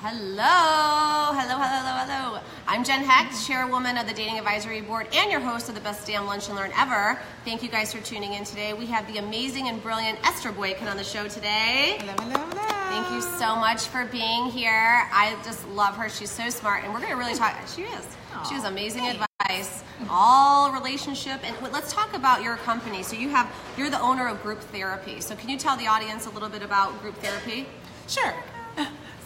[0.00, 2.40] Hello, hello, hello, hello, hello.
[2.68, 6.06] I'm Jen Hecht, chairwoman of the Dating Advisory Board and your host of the Best
[6.06, 7.18] Damn Lunch and Learn Ever.
[7.44, 8.74] Thank you guys for tuning in today.
[8.74, 11.96] We have the amazing and brilliant Esther Boykin on the show today.
[11.98, 13.02] Hello, hello, hello.
[13.02, 14.70] Thank you so much for being here.
[14.70, 16.08] I just love her.
[16.08, 17.56] She's so smart, and we're going to really talk.
[17.66, 18.06] She is.
[18.48, 23.02] She has amazing advice, all relationship, and let's talk about your company.
[23.02, 25.20] So you have, you're the owner of Group Therapy.
[25.20, 27.66] So can you tell the audience a little bit about Group Therapy?
[28.06, 28.32] Sure.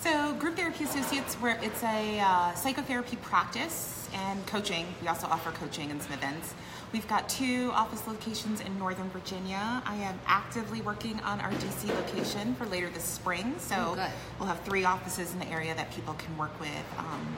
[0.02, 4.84] So, Group Therapy Associates, where it's a uh, psychotherapy practice and coaching.
[5.00, 6.54] We also offer coaching and some events.
[6.92, 9.80] We've got two office locations in Northern Virginia.
[9.86, 13.54] I am actively working on our DC location for later this spring.
[13.58, 14.08] So, Oh,
[14.40, 16.84] we'll have three offices in the area that people can work with.
[16.98, 17.36] Um,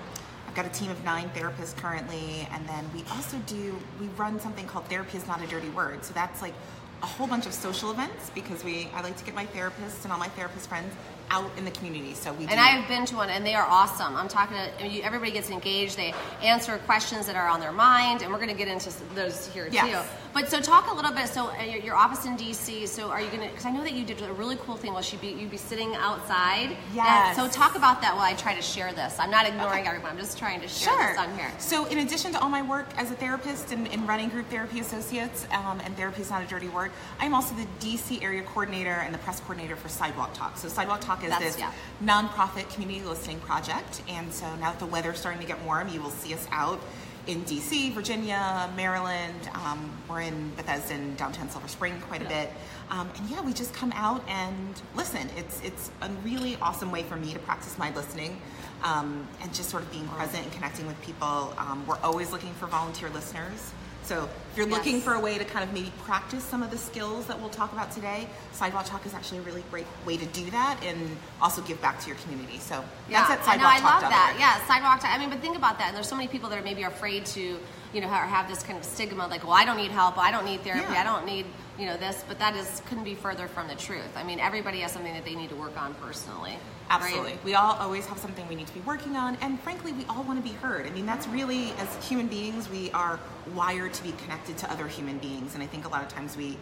[0.48, 4.40] I've got a team of nine therapists currently, and then we also do, we run
[4.40, 6.02] something called Therapy is Not a Dirty Word.
[6.02, 6.54] So, that's like
[7.02, 10.12] a whole bunch of social events because we I like to get my therapists and
[10.12, 10.94] all my therapist friends
[11.30, 12.14] out in the community.
[12.14, 14.16] So we do And I've been to one, and they are awesome.
[14.16, 15.96] I'm talking to I mean, everybody gets engaged.
[15.96, 19.46] They answer questions that are on their mind, and we're going to get into those
[19.48, 19.90] here Yes.
[19.90, 20.14] too.
[20.32, 21.28] But so talk a little bit.
[21.28, 22.88] So uh, your, office in DC.
[22.88, 23.48] So are you going to?
[23.48, 24.92] Because I know that you did a really cool thing.
[24.92, 26.76] While she'd be you'd be sitting outside.
[26.92, 27.38] Yes.
[27.38, 29.16] And so talk about that while I try to share this.
[29.18, 30.10] I'm not ignoring everyone.
[30.10, 31.50] I'm just trying to share this on here.
[31.58, 34.80] So, in addition to all my work as a therapist and, and running Group Therapy
[34.80, 38.90] Associates, um, and therapy is not a dirty word, I'm also the DC area coordinator
[38.90, 40.56] and the press coordinator for Sidewalk Talk.
[40.56, 41.72] So, Sidewalk Talk is That's- this yeah.
[42.02, 44.02] nonprofit community listening project.
[44.08, 46.80] And so, now that the weather's starting to get warm, you will see us out
[47.26, 49.48] in DC, Virginia, Maryland.
[49.54, 52.50] Um, we're in Bethesda and downtown Silver Spring quite a bit.
[52.90, 55.28] Um, and yeah, we just come out and listen.
[55.36, 58.40] It's it's a really awesome way for me to practice my listening
[58.82, 61.54] um, and just sort of being present and connecting with people.
[61.56, 63.72] Um, we're always looking for volunteer listeners.
[64.04, 65.04] So if you're looking Yes.
[65.04, 67.72] for a way to kind of maybe practice some of the skills that we'll talk
[67.72, 71.62] about today, Sidewalk Talk is actually a really great way to do that and also
[71.62, 72.58] give back to your community.
[72.58, 73.64] So Yeah, that's at I know.
[73.66, 74.36] I love that.
[74.38, 75.00] Yeah, sidewalk.
[75.00, 75.10] Talk.
[75.10, 75.88] I mean, but think about that.
[75.88, 77.58] And there's so many people that are maybe afraid to,
[77.94, 80.18] you know, ha- have this kind of stigma, like, well, I don't need help.
[80.18, 80.92] I don't need therapy.
[80.92, 81.00] Yeah.
[81.00, 81.46] I don't need,
[81.78, 82.24] you know, this.
[82.26, 84.16] But that is couldn't be further from the truth.
[84.16, 86.50] I mean, everybody has something that they need to work on personally.
[86.50, 86.58] right?
[86.90, 87.38] Absolutely.
[87.44, 90.24] We all always have something we need to be working on, and frankly, we all
[90.24, 90.86] want to be heard.
[90.86, 93.20] I mean, that's really, as human beings, we are
[93.54, 96.36] wired to be connected to other human beings, and I think a lot of times
[96.36, 96.58] we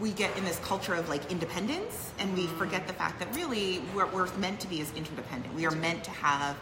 [0.00, 2.58] we get in this culture of like independence, and we mm-hmm.
[2.58, 5.54] forget the fact that really what we're meant to be is interdependent.
[5.54, 6.56] We are meant to have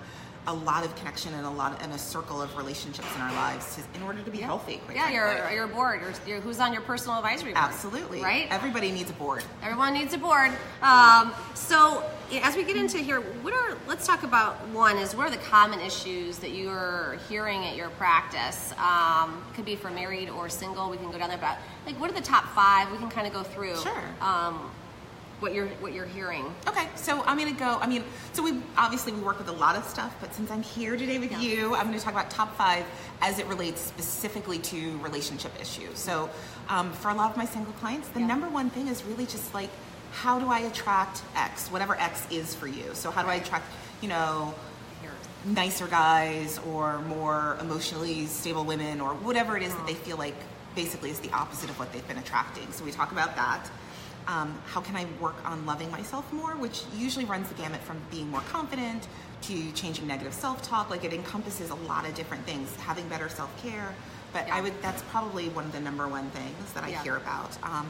[0.47, 3.77] a lot of connection and a lot and a circle of relationships in our lives
[3.77, 4.79] to, in order to be healthy.
[4.85, 5.55] quite Yeah, you're frankly.
[5.55, 6.01] you're bored.
[6.01, 7.65] You're, you're who's on your personal advisory board?
[7.65, 8.49] absolutely Right.
[8.51, 9.45] Everybody needs a board.
[9.63, 10.51] Everyone needs a board.
[10.83, 12.05] Um, so
[12.43, 15.37] as we get into here, what are let's talk about one is what are the
[15.45, 18.73] common issues that you're hearing at your practice?
[18.79, 20.91] Um, could be for married or single.
[20.91, 22.91] We can go down there, but like what are the top five?
[22.91, 23.77] We can kind of go through.
[23.77, 24.03] Sure.
[24.21, 24.71] Um,
[25.43, 26.55] what you're what you're hearing.
[26.69, 27.79] Okay, so I'm gonna go.
[27.81, 30.63] I mean, so we obviously we work with a lot of stuff, but since I'm
[30.63, 31.41] here today with Yeah.
[31.41, 32.85] you, I'm gonna talk about top five
[33.21, 35.99] as it relates specifically to relationship issues.
[35.99, 36.31] So,
[36.69, 38.27] um, for a lot of my single clients, the Yeah.
[38.27, 39.71] number one thing is really just like,
[40.13, 42.95] how do I attract X, whatever X is for you.
[42.95, 43.67] So, how do I attract,
[44.01, 44.55] you know,
[45.45, 50.37] nicer guys or more emotionally stable women or whatever it is that they feel like
[50.77, 52.71] basically is the opposite of what they've been attracting.
[52.73, 53.69] So we talk about that.
[54.29, 57.99] Um, how can I work on loving myself more, which usually runs the gamut from
[58.11, 59.09] being more confident
[59.43, 60.91] to changing negative self-talk.
[60.91, 62.75] Like it encompasses a lot of different things.
[62.77, 63.95] Having better self-care,
[64.33, 64.57] but Yeah.
[64.57, 67.03] I would that's probably one of the number one things that I Yeah.
[67.03, 67.57] hear about.
[67.63, 67.87] Um,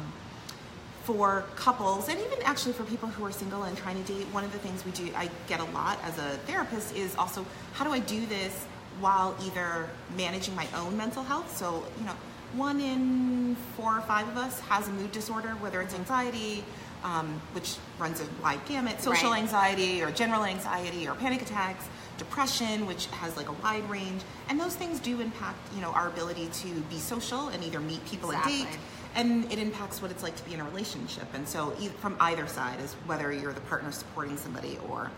[1.04, 4.44] for couples and even actually for people who are single and trying to date one
[4.44, 7.84] of the things we do i get a lot as a therapist is also how
[7.84, 8.64] do i do this
[9.00, 12.12] while either managing my own mental health so you know
[12.54, 16.64] one in four or five of us has a mood disorder whether it's anxiety
[17.04, 19.42] um, which runs a wide gamut social Right.
[19.42, 21.86] anxiety or general anxiety or panic attacks
[22.18, 26.08] depression which has like a wide range and those things do impact you know our
[26.08, 28.60] ability to be social and either meet people Exactly.
[28.60, 28.78] and date
[29.14, 32.16] and it impacts what it's like to be in a relationship and so e- from
[32.20, 35.10] either side is whether you're the partner supporting somebody or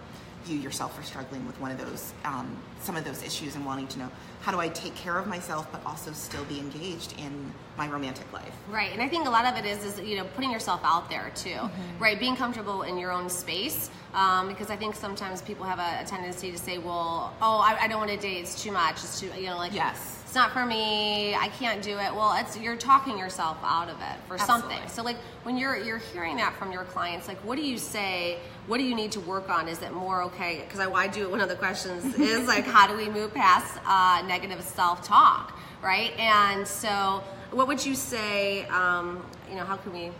[0.47, 3.86] you yourself are struggling with one of those um, some of those issues and wanting
[3.89, 4.09] to know
[4.45, 7.33] how do i take care of myself but also still be engaged in
[7.79, 10.25] my romantic life Right, and I think a lot of it is is you know
[10.37, 12.03] putting yourself out there too, Mm-hmm.
[12.03, 12.19] right?
[12.19, 16.05] Being comfortable in your own space, um, because I think sometimes people have a, a
[16.07, 18.97] tendency to say, "Well, oh, I, I don't want to date; it's too much.
[19.05, 20.14] It's too, you know, like Yes.
[20.34, 21.33] It's not for me.
[21.33, 24.81] I can't do it." Well, it's you're talking yourself out of it for something.
[24.89, 28.41] So, like when you're you're hearing that from your clients, like what do you say?
[28.66, 29.69] What do you need to work on?
[29.69, 30.65] Is it more okay?
[30.66, 31.31] Because I, I do it.
[31.31, 35.57] One of the questions is like, how do we move past uh, negative self talk?
[35.81, 37.22] Right, and so
[37.53, 38.65] what would you say?
[38.65, 40.10] Um, you know, how can we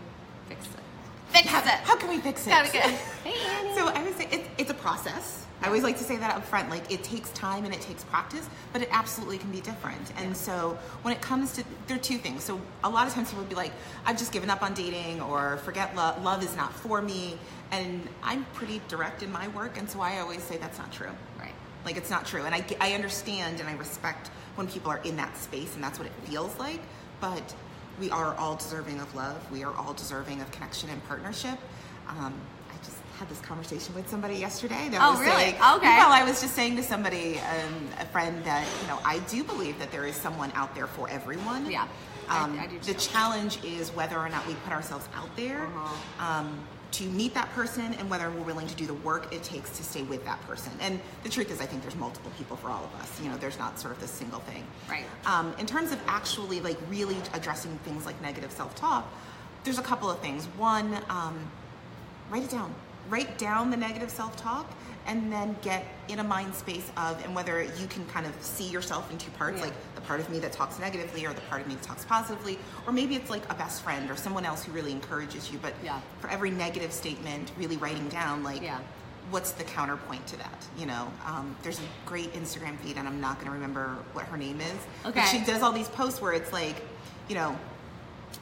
[0.47, 0.79] fix it?
[1.35, 1.79] Fix how, it.
[1.83, 2.89] how can we fix it Gotta get.
[3.23, 5.45] Hey, So I would say it's, it's a process.
[5.61, 6.69] I always like to say that up front.
[6.69, 10.11] Like it takes time and it takes practice, but it absolutely can be different.
[10.17, 10.33] And Yeah.
[10.33, 12.43] so when it comes to, there are two things.
[12.43, 13.71] So a lot of times people would be like,
[14.05, 17.37] I've just given up on dating or forget love, love is not for me.
[17.71, 19.77] And I'm pretty direct in my work.
[19.77, 21.11] And so I always say that's not true.
[21.39, 21.53] Right.
[21.85, 22.43] Like it's not true.
[22.43, 25.97] And I, I understand and I respect when people are in that space and that's
[25.99, 26.81] what it feels like.
[27.21, 27.55] But
[27.99, 29.49] we are all deserving of love.
[29.51, 31.57] We are all deserving of connection and partnership.
[32.07, 32.33] Um,
[32.69, 34.89] I just had this conversation with somebody yesterday.
[34.89, 35.31] That Oh, was really?
[35.53, 35.97] like, Okay.
[35.97, 39.43] Well, I was just saying to somebody, um, a friend, that you know, I do
[39.43, 41.69] believe that there is someone out there for everyone.
[41.69, 41.87] Yeah,
[42.29, 45.63] I- Um, I do the challenge is whether or not we put ourselves out there
[45.67, 46.33] Uh-huh.
[46.97, 49.83] To meet that person and whether we're willing to do the work it takes to
[49.83, 50.71] stay with that person.
[50.79, 53.19] And the truth is, I think there's multiple people for all of us.
[53.21, 54.63] You know, there's not sort of this single thing.
[54.89, 55.03] Right.
[55.25, 59.05] Um, in terms of actually like really addressing things like negative self-talk,
[59.65, 60.45] there's a couple of things.
[60.57, 61.37] One, um,
[62.29, 62.73] write it down.
[63.09, 64.71] Write down the negative self-talk
[65.07, 68.65] and then get in a mind space of and whether you can kind of see
[68.65, 69.65] yourself in two parts, Yeah.
[69.65, 72.05] like the part of me that talks negatively or the part of me that talks
[72.05, 72.57] positively,
[72.87, 75.59] or maybe it's like a best friend or someone else who really encourages you.
[75.61, 75.99] But Yeah.
[76.21, 78.79] for every negative statement, really writing down like Yeah.
[79.29, 80.65] what's the counterpoint to that?
[80.77, 84.25] You know, um, there's a great Instagram feed, and I'm not going to remember what
[84.25, 84.73] her name is.
[85.03, 85.25] But Okay.
[85.25, 86.75] she does all these posts where it's like,
[87.27, 87.57] you know,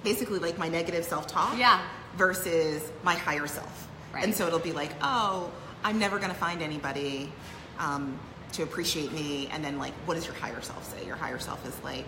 [0.04, 1.80] basically like my negative self-talk Yeah.
[2.18, 3.88] versus my higher self.
[4.14, 4.24] Right.
[4.24, 5.50] And so it'll be like, oh,
[5.84, 7.32] I'm never going to find anybody
[7.80, 8.20] um,
[8.54, 9.48] to appreciate me.
[9.52, 11.06] And then like, what does your higher self say?
[11.06, 12.06] Your higher self is like,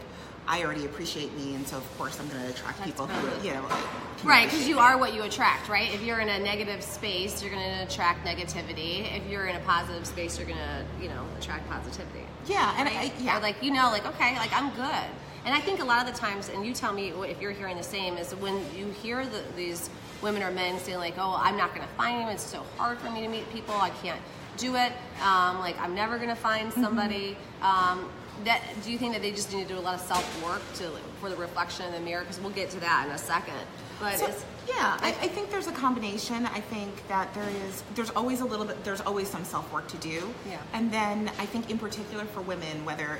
[0.48, 3.48] I already appreciate me, and so of course I'm going to attract That's people who,
[3.48, 4.82] you know, like, Right, because you me.
[4.82, 5.92] are what you attract, right?
[5.92, 9.12] If you're in a negative space, you're going to attract negativity.
[9.18, 12.26] If you're in a positive space, you're going to, you know, attract positivity.
[12.46, 15.10] Yeah, and I, yeah, Or like you know, like okay, like I'm good.
[15.46, 17.78] And I think a lot of the times, and you tell me if you're hearing
[17.78, 19.90] the same, is when you hear the, these
[20.22, 22.34] women or men saying like, "Oh, I'm not going to find anyone.
[22.34, 23.76] It's so hard for me to meet people.
[23.76, 24.20] I can't
[24.58, 24.92] do it.
[25.24, 26.84] Um, like I'm never going to find Mm-hmm.
[26.84, 28.10] somebody." Um,
[28.44, 30.62] that do you think that they just need to do a lot of self work
[30.76, 30.90] to
[31.22, 32.22] for the reflection in the mirror?
[32.22, 33.54] Because we'll get to that in a second.
[34.00, 34.34] But So,
[34.68, 36.46] yeah, I, I think there's a combination.
[36.46, 39.88] I think that there is, there's always a little bit, there's always some self work
[39.90, 40.34] to do.
[40.48, 40.62] Yeah.
[40.74, 43.20] And then I think in particular for women, whether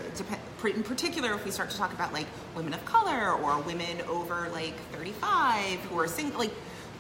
[0.64, 4.50] in particular if we start to talk about like women of color or women over
[4.50, 6.54] like 35 who are single, like,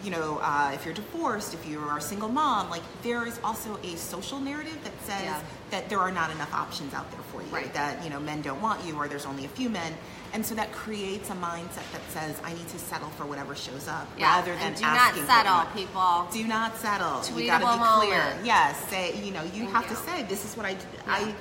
[0.03, 3.39] you know, uh, if you're divorced, if you are a single mom, like there is
[3.44, 5.42] also a social narrative that says Yeah.
[5.71, 7.47] that there are not enough options out there for you.
[7.50, 7.74] Right.
[7.74, 9.94] That you know men don't want you, or there's only a few men,
[10.33, 13.88] and so that creates a mindset that says I need to settle for whatever shows
[13.88, 16.27] up yeah, rather than asking and do not asking for settle, people.
[16.31, 17.07] Do not settle.
[17.21, 18.24] Tweetable you gotta be clear.
[18.24, 18.45] moment.
[18.45, 19.89] Yes, say you know you Thank have you.
[19.89, 20.77] to say this is what I Yeah.
[21.07, 21.36] I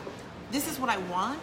[0.53, 1.41] this is what I want,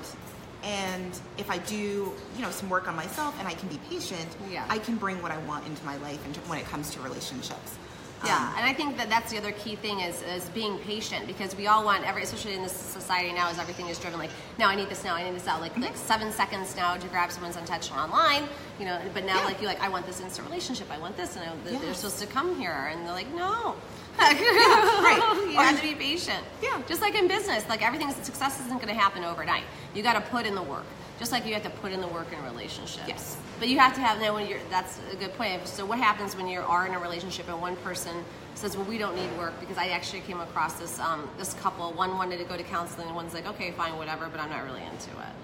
[0.64, 4.28] and if I do you know some work on myself and I can be patient,
[4.50, 4.66] Yeah.
[4.70, 7.78] I can bring what I want into my life and when it comes to relationships.
[8.24, 11.26] Yeah, Um, and I think that that's the other key thing is, is being patient
[11.26, 14.30] because we all want every, especially in this society now, as everything is driven like
[14.60, 15.82] now I need this now I need this out like Mm-hmm.
[15.82, 18.44] like seven seconds now to grab someone's attention online,
[18.80, 19.02] you know.
[19.16, 19.46] But now Yeah.
[19.46, 22.20] like you like I want this instant relationship, I want this, and I, they're supposed
[22.20, 23.76] to come here, and they're like no.
[24.20, 25.48] Right.
[25.52, 26.44] you Or have to be patient.
[26.62, 26.82] Yeah.
[26.88, 29.64] Just like in business, like everything success isn't going to happen overnight.
[29.94, 30.86] You got to put in the work.
[31.20, 33.08] Just like you have to put in the work in relationships.
[33.08, 33.38] Yes.
[33.60, 35.68] But you have to have now when you're that's a good point.
[35.68, 38.12] So what happens when you are in a relationship and one person
[38.56, 41.94] says, "Well, we don't need work," because I actually came across this um, this couple.
[41.94, 44.64] One wanted to go to counseling, and one's like, "Okay, fine, whatever," but I'm not
[44.64, 45.36] really into it.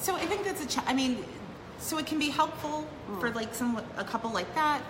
[0.00, 0.68] So I think that's a.
[0.68, 1.24] Ch- I mean,
[1.78, 3.20] so it can be helpful Mm.
[3.20, 4.80] for like some a couple like that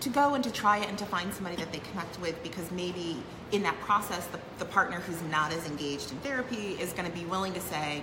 [0.00, 2.70] to go and to try it and to find somebody that they connect with because
[2.70, 3.16] maybe
[3.52, 7.16] in that process the, the partner who's not as engaged in therapy is going to
[7.16, 8.02] be willing to say,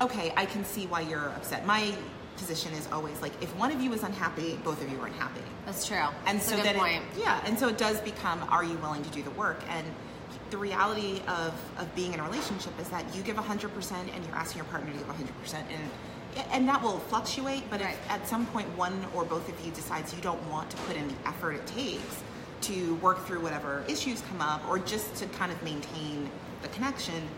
[0.00, 1.66] okay, I can see why you're upset.
[1.66, 1.94] My
[2.36, 5.42] position is always like if one of you is unhappy, both of you are unhappy.
[5.66, 5.96] That's true.
[6.26, 7.02] And That's so a good then, point.
[7.16, 9.60] It, yeah, and so it does become: Are you willing to do the work?
[9.68, 9.86] And
[10.50, 14.24] the reality of of being in a relationship is that you give hundred percent, and
[14.24, 15.90] you're asking your partner to give hundred percent, and
[16.52, 17.64] and that will fluctuate.
[17.70, 17.94] But Right.
[17.94, 20.96] if at some point one or both of you decides you don't want to put
[20.96, 22.22] in the effort it takes
[22.62, 26.28] to work through whatever issues come up, or just to kind of maintain
[26.62, 27.28] the connection,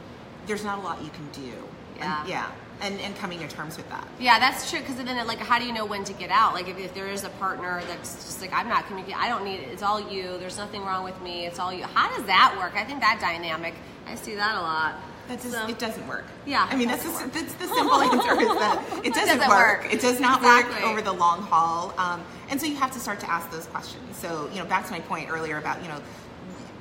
[0.47, 1.53] there's not a lot you can do.
[1.99, 2.21] Yeah.
[2.21, 2.47] And, yeah,
[2.81, 4.09] and and coming to terms with that.
[4.19, 4.81] Yeah, that's true.
[4.81, 6.55] Because then, it, like, how do you know when to get out?
[6.55, 9.45] Like, if, if there is a partner that's just like, I'm not communicating, I don't
[9.45, 9.69] need it.
[9.69, 10.39] It's all you.
[10.39, 11.45] There's nothing wrong with me.
[11.45, 11.85] It's all you.
[11.85, 12.73] How does that work?
[12.75, 13.75] I think that dynamic.
[14.07, 14.95] I see that a lot.
[15.31, 16.25] That just, So- it doesn't work.
[16.45, 19.85] Yeah, I mean that's the, that's the simple answer is that it doesn't, doesn't work.
[19.85, 19.93] work.
[19.95, 20.75] It does not Exactly.
[20.75, 21.95] work over the long haul.
[21.99, 24.17] Um, and so you have to start to ask those questions.
[24.17, 26.01] So you know, back to my point earlier about you know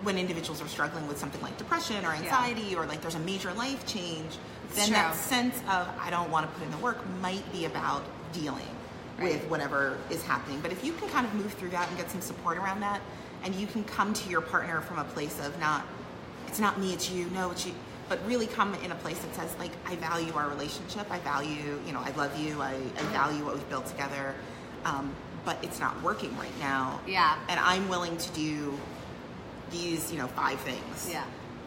[0.01, 3.53] when individuals are struggling with something like depression or anxiety or like there's a major
[3.53, 4.39] life change,
[4.73, 4.95] then true.
[4.95, 8.03] that sense of I don't want to put in the work might be about
[8.33, 8.65] dealing
[9.21, 10.59] with whatever is happening.
[10.61, 12.99] But if you can kind of move through that and get some support around that,
[13.43, 15.85] and you can come to your partner from a place of not
[16.47, 17.29] it's not me, it's you.
[17.29, 17.73] No, it's you.
[18.09, 21.09] But really come in a place that says like, I value our relationship.
[21.11, 22.59] I value, you know, I love you.
[22.61, 24.33] I, I value what we've built together.
[24.83, 25.13] Um,
[25.45, 26.99] but it's not working right now.
[27.07, 27.37] Yeah.
[27.47, 28.77] And I'm willing to do
[29.71, 31.07] these, you know, five things.
[31.09, 31.23] Yeah.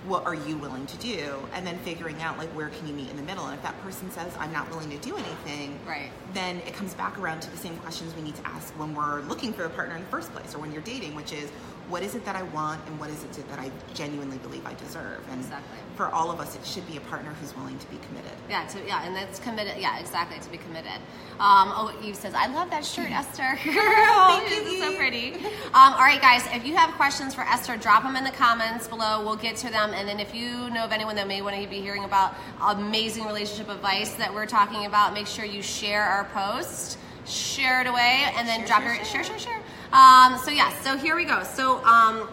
[0.06, 1.36] What are you willing to do?
[1.54, 3.44] And then figuring out like where can you meet in the middle.
[3.46, 6.10] And if that person says I'm not willing to do anything, Right.
[6.34, 9.20] then it comes back around to the same questions we need to ask when we're
[9.22, 11.50] looking for a partner in the first place or when you're dating, which is
[11.92, 14.72] what is it that I want and what is it that I genuinely believe I
[14.74, 15.20] deserve?
[15.30, 15.78] And Exactly.
[15.94, 18.32] for all of us, it should be a partner who's willing to be committed.
[18.48, 19.74] Yeah, to, yeah, and that's committed.
[19.78, 20.98] Yeah, exactly, to be committed.
[21.38, 23.58] Um, oh, Eve says, I love that shirt, Esther.
[23.62, 25.34] Thank you, This is so pretty.
[25.74, 28.88] Um, all right, guys, if you have questions for Esther, drop them in the comments
[28.88, 29.22] below.
[29.22, 29.92] We'll get to them.
[29.92, 33.26] And then if you know of anyone that may want to be hearing about amazing
[33.26, 36.96] relationship advice that we're talking about, make sure you share our post,
[37.26, 39.24] share it away, and then Share, drop share, your share.
[39.24, 39.62] share, share, share.
[39.92, 41.42] Um, so yeah, so here we go.
[41.42, 42.28] So um,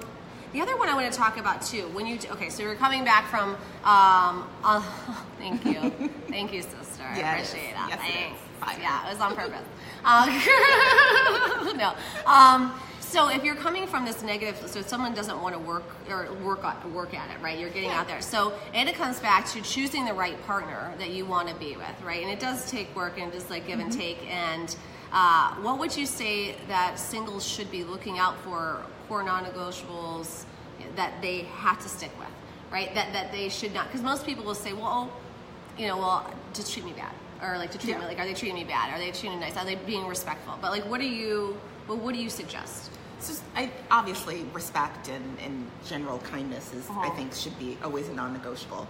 [0.53, 3.03] the other one I want to talk about too, when you okay, so you're coming
[3.03, 3.51] back from.
[3.83, 4.81] Um, uh,
[5.37, 5.91] thank you,
[6.29, 7.03] thank you, sister.
[7.03, 7.87] I Yeah, it appreciate that.
[7.89, 7.99] Yes.
[7.99, 8.39] Thanks.
[8.59, 8.81] Fine.
[8.81, 9.65] Yeah, it was on purpose.
[10.03, 11.93] Uh, no.
[12.25, 16.31] Um, so if you're coming from this negative, so someone doesn't want to work or
[16.43, 17.57] work on, work at it, right?
[17.57, 18.01] You're getting Yeah.
[18.01, 18.21] out there.
[18.21, 21.75] So and it comes back to choosing the right partner that you want to be
[21.75, 22.21] with, right?
[22.21, 24.19] And it does take work and just like give and take.
[24.31, 24.75] And
[25.11, 30.45] uh, what would you say that singles should be looking out for, core non-negotiables
[30.95, 32.27] that they have to stick with,
[32.71, 32.93] right?
[32.93, 35.11] That that they should not, because most people will say, well,
[35.77, 37.11] you know, well, just treat me bad,
[37.41, 38.93] or like to treat me like, are they treating me bad?
[38.93, 39.57] Are they treating me nice?
[39.57, 40.57] Are they being respectful?
[40.61, 42.91] But like, what do you, well, what do you suggest?
[43.19, 47.15] So I, obviously, respect and, and general kindness is, I Uh-huh.
[47.15, 48.87] think, should be always a non-negotiable.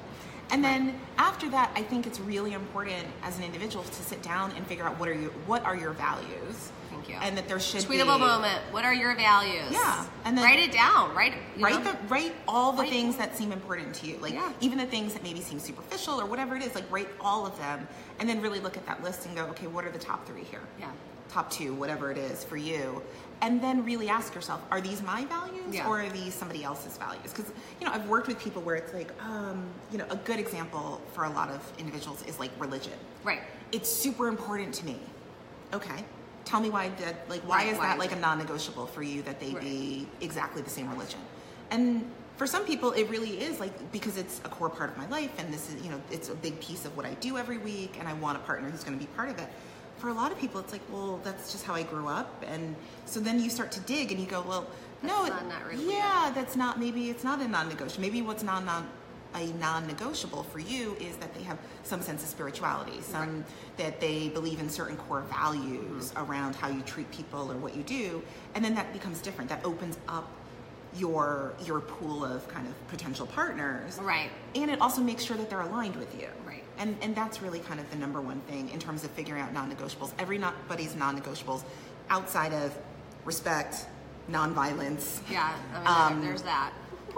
[0.52, 4.52] And then after that, I think it's really important as an individual to sit down
[4.56, 6.72] and figure out what are your what are your values.
[6.90, 7.16] Thank you.
[7.22, 8.60] And that there should be Tweetable be moment.
[8.72, 9.70] What are your values?
[9.72, 11.14] Yeah, and then- write it down.
[11.16, 11.92] Write you write know?
[11.92, 14.52] the write all the Write- things that seem important to you like Yeah.
[14.60, 17.56] even the things that maybe seem superficial or whatever it is like write all of
[17.60, 17.88] them
[18.20, 20.44] and then really look at that list and go okay what are the top three
[20.44, 20.88] here Yeah.
[21.32, 23.02] top two whatever it is for you
[23.42, 25.88] and then really ask yourself are these my values Yeah.
[25.88, 28.94] or are these somebody else's values because you know i've worked with people where it's
[28.94, 32.94] like um, you know a good example for a lot of individuals is like religion
[33.24, 33.42] Right.
[33.72, 34.98] it's super important to me.
[35.74, 36.04] Okay.
[36.46, 38.18] Tell me why that like why Right, is why that is like it?
[38.18, 39.62] a non-negotiable for you that they Right.
[39.62, 41.20] be exactly the same religion?
[41.70, 45.08] And for some people it really is like because it's a core part of my
[45.10, 47.58] life and this is you know it's a big piece of what I do every
[47.58, 49.48] week and I want a partner who's going to be part of it.
[50.00, 52.44] For a lot of people it's like well that's just how I grew up.
[52.48, 52.76] And
[53.06, 54.66] so then you start to dig and you go well
[55.04, 58.22] no That's it- not- not really yeah that's not maybe it's not a non-negotiable maybe
[58.22, 58.88] what's non non
[59.36, 63.46] a non-negotiable for you is that they have some sense of spirituality some
[63.78, 66.32] that they believe in certain core values mm-hmm.
[66.32, 68.22] around how you treat people or what you do.
[68.56, 69.50] And then that becomes different.
[69.50, 70.28] That opens up
[70.98, 74.30] your your pool of kind of potential partners Right.
[74.56, 76.64] and it also makes sure that they're aligned with you Right.
[76.80, 79.54] and and that's really kind of the number one thing in terms of figuring out
[79.54, 81.64] non-negotiables everybody's non-negotiables
[82.10, 82.76] outside of
[83.26, 83.86] respect
[84.28, 85.54] non-violence Yeah.
[85.74, 85.78] I
[86.10, 86.72] mean, Um, there's that.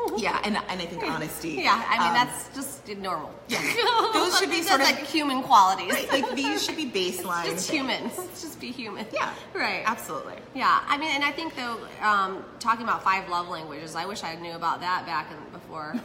[0.17, 1.83] yeah and, and i think honesty Yeah.
[1.89, 3.31] I mean, Um, that's just normal.
[3.47, 3.61] yeah.
[4.13, 5.91] Those should be sort of- like human qualities.
[5.93, 7.69] right, like these should be baseline just things.
[7.69, 8.13] humans.
[8.17, 9.05] Let's just be human.
[9.13, 9.83] yeah Right.
[9.85, 14.05] absolutely Yeah, I mean, and I think though, um, talking about five love languages, I
[14.05, 15.95] wish I knew about that back in, before.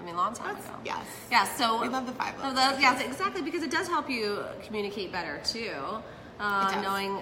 [0.00, 0.78] I mean, a long time That's- ago.
[0.84, 1.04] yes.
[1.30, 1.44] Yeah.
[1.44, 5.10] So We love the five love the- yes, exactly, because it does help you communicate
[5.12, 5.74] better too.
[6.40, 7.16] Uh, knowing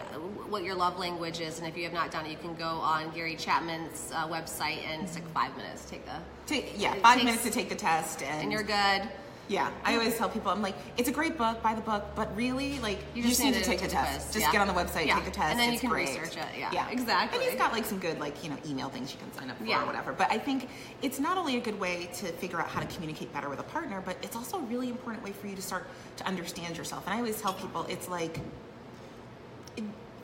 [0.50, 2.66] what your love language is, and if you have not done it, you can go
[2.66, 5.84] on Gary Chapman's uh, website and it's like five minutes.
[5.86, 6.12] to Take the
[6.46, 9.08] Take, yeah five takes- minutes to take the test and, and you're good.
[9.48, 12.34] yeah i always tell people i'm like it's a great book buy the book but
[12.36, 14.52] really like you, just need to take the test just yeah.
[14.52, 15.14] get on the website Yeah.
[15.16, 16.08] take the test and then you can great.
[16.08, 16.44] research it.
[16.58, 17.38] Yeah, yeah exactly.
[17.40, 19.56] and he's got like some good like you know email things you can sign up
[19.58, 19.82] for Yeah.
[19.82, 20.68] or whatever but i think
[21.02, 23.68] it's not only a good way to figure out how to communicate better with a
[23.76, 27.04] partner but it's also a really important way for you to start to understand yourself
[27.06, 28.40] and i always tell people it's like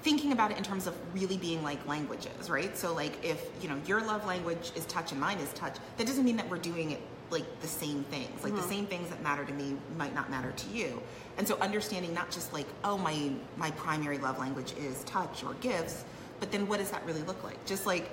[0.03, 2.77] thinking about it in terms of really being like languages, right?
[2.77, 6.07] So like if, you know, your love language is touch and mine is touch, that
[6.07, 8.45] doesn't mean that we're doing it like the same things.
[8.45, 8.69] Like the mm-hmm.
[8.69, 11.01] same things that matter to me might not matter to you.
[11.39, 15.55] And so understanding not just like, oh, my my primary love language is touch or
[15.55, 16.05] gifts,
[16.41, 17.65] but then what does that really look like?
[17.65, 18.11] Just like,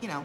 [0.00, 0.24] you know,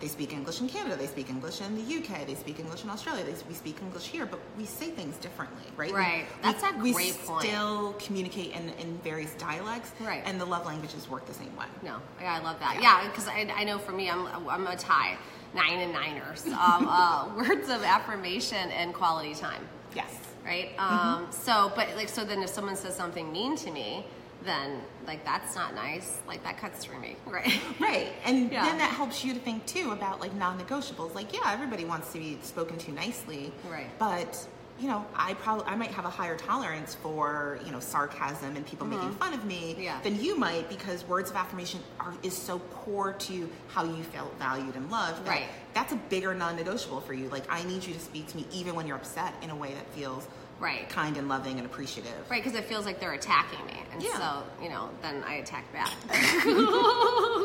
[0.00, 2.90] they speak English in Canada, they speak English in the UK, they speak English in
[2.90, 5.92] Australia, they, we speak English here, but we say things differently, right?
[5.92, 6.26] Right.
[6.36, 7.42] we- That's a we great point.
[7.42, 10.22] We still communicate in, in various dialects, Right.
[10.24, 11.66] and the love languages work the same way.
[11.82, 12.76] No, yeah, I love that.
[12.80, 13.02] Yeah.
[13.02, 15.16] Yeah, because I, I know for me, I'm I'm a tie,
[15.54, 16.46] nine and niners.
[16.46, 20.16] Um, uh, words of affirmation and quality time, Yes.
[20.44, 20.76] right?
[20.76, 20.94] Mm-hmm.
[21.24, 24.06] Um, so, but like, so then if someone says something mean to me,
[24.44, 26.18] then like that's not nice.
[26.26, 27.58] Like that cuts through me, right?
[27.80, 28.12] Right.
[28.24, 28.64] And Yeah.
[28.64, 31.14] then that helps you to think too about like non-negotiables.
[31.14, 33.52] Like, yeah, everybody wants to be spoken to nicely.
[33.70, 33.86] Right.
[33.98, 34.46] But,
[34.78, 38.64] you know, I probably I might have a higher tolerance for, you know, sarcasm and
[38.64, 39.82] people making fun of me Mm-hmm.
[39.82, 40.00] Yeah.
[40.02, 44.32] than you might because words of affirmation are is so core to how you felt
[44.38, 45.24] valued and loved.
[45.24, 45.46] that Right.
[45.74, 47.28] That's a bigger non-negotiable for you.
[47.28, 49.74] Like I need you to speak to me even when you're upset in a way
[49.74, 50.28] that feels
[50.60, 50.88] Right.
[50.88, 52.12] kind and loving and appreciative.
[52.28, 54.18] Right, because it feels like they're attacking me, and Yeah.
[54.18, 55.92] so you know, then I attack back.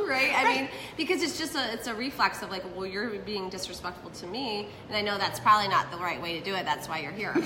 [0.10, 0.32] right?
[0.36, 4.10] I mean, because it's just a it's a reflex of like, well, you're being disrespectful
[4.12, 6.66] to me, and I know that's probably not the right way to do it.
[6.66, 7.34] That's why you're here.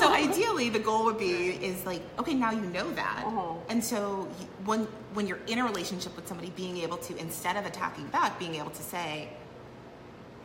[0.00, 3.54] so ideally the goal would be is like okay now you know that Uh-huh.
[3.68, 4.28] and so
[4.64, 4.80] when
[5.14, 8.54] when you're in a relationship with somebody being able to instead of attacking back being
[8.56, 9.28] able to say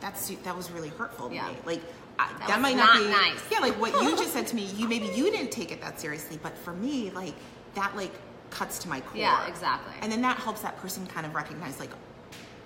[0.00, 1.48] that's that was really hurtful to Yeah.
[1.48, 1.80] me like
[2.18, 3.40] I, That that, might not, not be nice.
[3.50, 5.98] yeah like what you just said to me you maybe you didn't take it that
[6.00, 7.34] seriously but for me like
[7.74, 8.12] that like
[8.50, 9.94] cuts to my core Yeah, exactly.
[10.00, 11.90] and then that helps that person kind of recognize like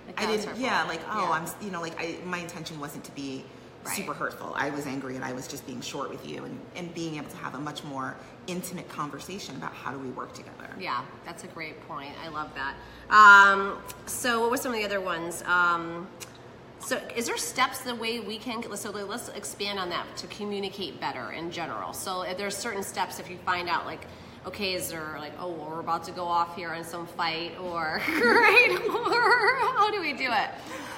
[0.07, 0.57] Like, I didn't.
[0.57, 1.31] Yeah, like oh, Yeah.
[1.31, 1.45] I'm.
[1.65, 3.43] you know, like I, my intention wasn't to be
[3.85, 3.95] Right.
[3.95, 4.51] super hurtful.
[4.57, 7.29] I was angry, and I was just being short with you, and and being able
[7.29, 10.69] to have a much more intimate conversation about how do we work together.
[10.77, 12.11] Yeah, that's a great point.
[12.21, 12.73] I love that.
[13.09, 15.43] Um, so, what were some of the other ones?
[15.45, 16.07] Um,
[16.79, 18.63] so, is there steps the way we can?
[18.75, 21.93] So, let's expand on that to communicate better in general.
[21.93, 24.05] So, if there's certain steps, if you find out like,
[24.45, 27.51] okay, is there like, oh, well, we're about to go off here in some fight,
[27.59, 30.49] or right, or how do we do it?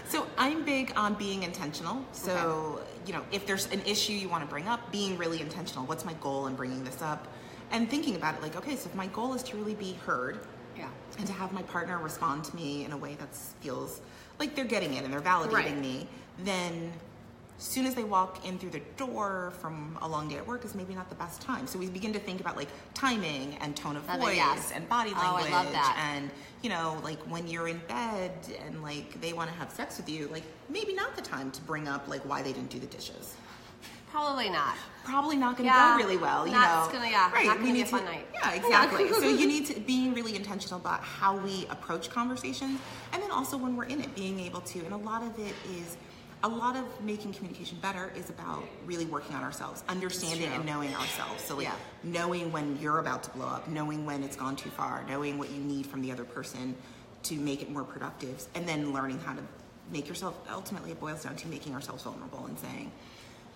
[0.07, 2.03] So I'm big on being intentional.
[2.11, 5.85] So you know, if there's an issue you want to bring up, being really intentional.
[5.85, 7.27] What's my goal in bringing this up?
[7.71, 10.39] And thinking about it, like, okay, so if my goal is to really be heard,
[10.77, 10.89] Yeah.
[11.17, 14.01] and to have my partner respond to me in a way that feels
[14.41, 15.77] like they're getting it and they're validating Right.
[15.79, 16.07] me,
[16.43, 16.91] then
[17.59, 20.65] as soon as they walk in through the door from a long day at work
[20.65, 21.67] is maybe not the best time.
[21.67, 24.71] So we begin to think about like timing and tone of voice yes.
[24.73, 25.95] and body Oh, language that.
[26.15, 26.31] and
[26.63, 28.31] you know like when you're in bed
[28.65, 31.61] and like they want to have sex with you like maybe not the time to
[31.61, 33.35] bring up like why they didn't do the dishes
[34.11, 34.75] Probably not.
[35.03, 35.91] probably not going to Yeah.
[35.97, 36.45] go really well.
[36.45, 37.57] You know, it's gonna- yeah, right?
[37.59, 38.27] we be need a fun night.
[38.33, 39.09] Yeah, exactly.
[39.09, 42.79] so you need to being really intentional about how we approach conversations,
[43.11, 44.79] and then also when we're in it, being able to.
[44.85, 45.97] And a lot of it is,
[46.43, 50.93] a lot of making communication better is about really working on ourselves, understanding and knowing
[50.95, 51.43] ourselves.
[51.43, 51.73] So like Yeah.
[52.03, 55.49] knowing when you're about to blow up, knowing when it's gone too far, knowing what
[55.49, 56.75] you need from the other person
[57.23, 59.41] to make it more productive, and then learning how to
[59.91, 60.35] make yourself.
[60.51, 62.91] Ultimately, it boils down to making ourselves vulnerable and saying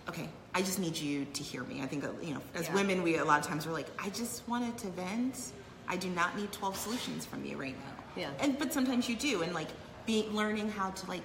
[0.09, 1.81] okay, I just need you to hear me.
[1.81, 2.75] I think, uh, you know, as Yeah.
[2.75, 5.51] women, we a lot of times we're like, I just wanted to vent.
[5.87, 8.03] I do not need 12 solutions from you right now.
[8.15, 8.29] Yeah.
[8.39, 9.41] And, but sometimes you do.
[9.41, 9.67] And like
[10.05, 11.23] being, learning how to like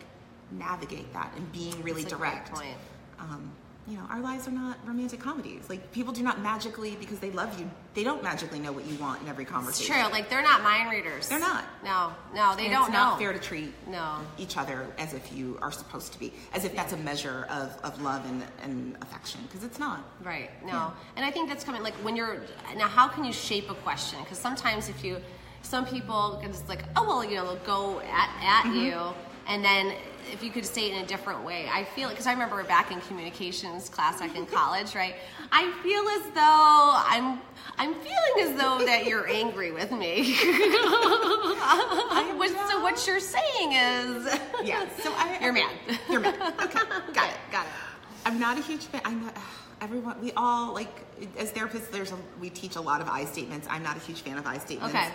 [0.50, 2.52] navigate that and being really That's direct.
[2.52, 2.76] point.
[3.18, 3.52] Um,
[3.90, 5.68] you know, our lives are not romantic comedies.
[5.68, 8.96] Like people do not magically, because they love you, they don't magically know what you
[8.98, 9.94] want in every It's conversation.
[9.96, 10.04] true.
[10.12, 11.28] Like they're not mind readers.
[11.28, 11.64] They're not.
[11.84, 12.98] No, no, they And don't it's know.
[13.10, 14.18] not fair to treat No.
[14.38, 17.76] each other as if you are supposed to be, as if that's a measure of,
[17.82, 20.04] of love and, and affection, because it's not.
[20.22, 20.50] Right.
[20.64, 20.72] No.
[20.72, 20.90] Yeah.
[21.16, 22.42] And I think that's coming like when you're
[22.76, 22.86] now.
[22.86, 24.20] How can you shape a question?
[24.20, 25.16] Because sometimes if you,
[25.62, 28.76] some people can just like, oh well, you know, they'll go at at Mm-hmm.
[28.86, 29.00] you,
[29.48, 29.94] and then
[30.32, 32.90] if you could say it in a different way, I feel because I remember back
[32.90, 35.14] in communications class, like in college, right?
[35.52, 37.40] I feel as though I'm.
[37.78, 40.34] I'm feeling as though that you're angry with me.
[42.38, 44.26] Which, so what you're saying is,
[44.62, 44.86] Yeah.
[45.02, 45.70] So I, You're mad.
[46.10, 46.34] You're mad.
[46.62, 46.78] Okay.
[47.12, 47.72] got it, got it.
[48.26, 49.00] I'm not a huge fan.
[49.04, 49.36] I'm not,
[49.80, 50.20] everyone.
[50.20, 51.04] We all like
[51.38, 51.90] as therapists.
[51.90, 53.66] There's a, we teach a lot of I statements.
[53.70, 54.94] I'm not a huge fan of I statements.
[54.94, 55.08] Okay.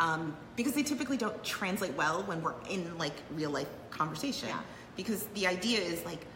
[0.00, 4.48] Um, because they typically don't translate well when we're in like real life conversation.
[4.48, 4.60] Yeah.
[4.96, 6.26] Because the idea is like,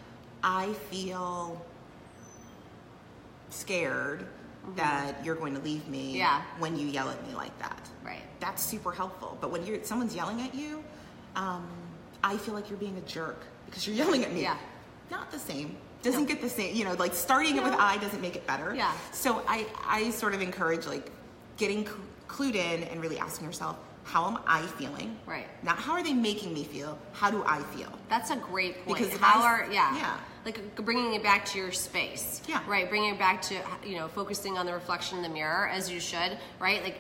[0.43, 1.61] I feel
[3.51, 4.27] scared
[4.77, 6.17] that you're going to leave me Mm-hmm.
[6.17, 6.43] Yeah.
[6.59, 7.89] when you yell at me like that.
[8.05, 8.23] Right.
[8.41, 9.37] That's super helpful.
[9.41, 10.83] But when you're someone's yelling at you,
[11.37, 11.67] um,
[12.23, 14.43] I feel like you're being a jerk because you're yelling at me.
[14.43, 14.57] Yeah.
[15.11, 15.77] Not the same.
[16.03, 16.29] Doesn't No.
[16.29, 16.75] get the same.
[16.75, 18.75] You know, like starting it with I doesn't make it better.
[18.75, 18.93] Yeah.
[19.13, 21.11] So I I sort of encourage like
[21.57, 21.85] getting
[22.35, 25.17] clued in and really asking yourself, how am I feeling?
[25.25, 25.47] Right.
[25.63, 26.99] Not how are they making me feel?
[27.13, 27.91] How do I feel?
[28.09, 28.99] That's a great point.
[28.99, 30.17] Because how I- are yeah, yeah.
[30.45, 32.43] like bringing it back to your space.
[32.47, 32.61] Yeah.
[32.67, 32.89] Right.
[32.89, 33.55] Bringing it back to
[33.87, 36.39] you know focusing on the reflection in the mirror as you should.
[36.61, 36.83] Right.
[36.83, 36.99] Like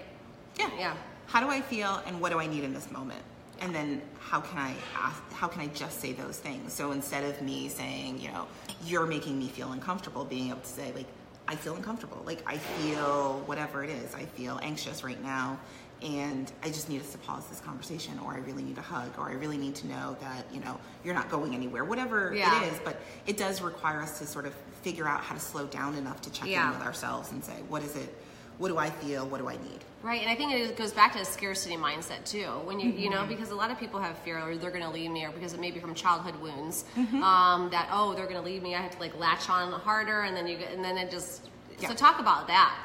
[0.59, 0.71] Yeah.
[0.79, 0.97] Yeah.
[1.27, 3.21] How do I feel and what do I need in this moment?
[3.61, 6.73] And then how can I ask, how can I just say those things?
[6.73, 8.47] So instead of me saying, you know,
[8.85, 11.07] you're making me feel uncomfortable, being able to say like,
[11.47, 12.23] I feel uncomfortable.
[12.25, 14.15] Like I feel whatever it is.
[14.15, 15.59] I feel anxious right now
[16.03, 19.11] and I just need us to pause this conversation or I really need a hug
[19.19, 21.85] or I really need to know that, you know, you're not going anywhere.
[21.85, 22.63] Whatever Yeah.
[22.65, 25.67] it is, but it does require us to sort of figure out how to slow
[25.67, 26.73] down enough to check Yeah.
[26.73, 28.15] in with ourselves and say, what is it
[28.59, 29.27] what do I feel?
[29.27, 29.81] What do I need?
[30.03, 32.47] Right, and I think it goes back to a scarcity mindset too.
[32.65, 34.91] When you, you know, because a lot of people have fear, or they're going to
[34.91, 38.37] leave me, or because it may be from childhood wounds, um, that oh, they're going
[38.37, 38.75] to leave me.
[38.75, 41.49] I have to like latch on harder, and then you and then it just.
[41.81, 41.89] Yeah.
[41.89, 42.77] So talk about that.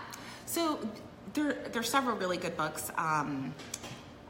[0.45, 0.79] So
[1.33, 2.89] there, there's several really good books.
[2.97, 3.53] Um,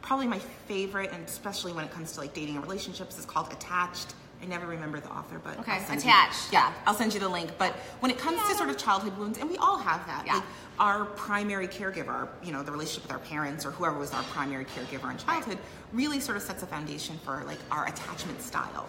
[0.01, 3.53] probably my favorite, and especially when it comes to like dating and relationships, is called
[3.53, 4.15] Attached.
[4.41, 6.73] I never remember the author, but Okay, I'll send Attached, You, yeah, yeah.
[6.85, 7.51] I'll send you the link.
[7.57, 10.23] But when it comes to sort of childhood wounds, and we all have that.
[10.25, 10.35] Yeah.
[10.35, 10.43] Like
[10.79, 14.23] our primary caregiver, our, you know, the relationship with our parents or whoever was our
[14.23, 15.57] primary caregiver in childhood,
[15.91, 18.87] really sort of sets a foundation for like our attachment style.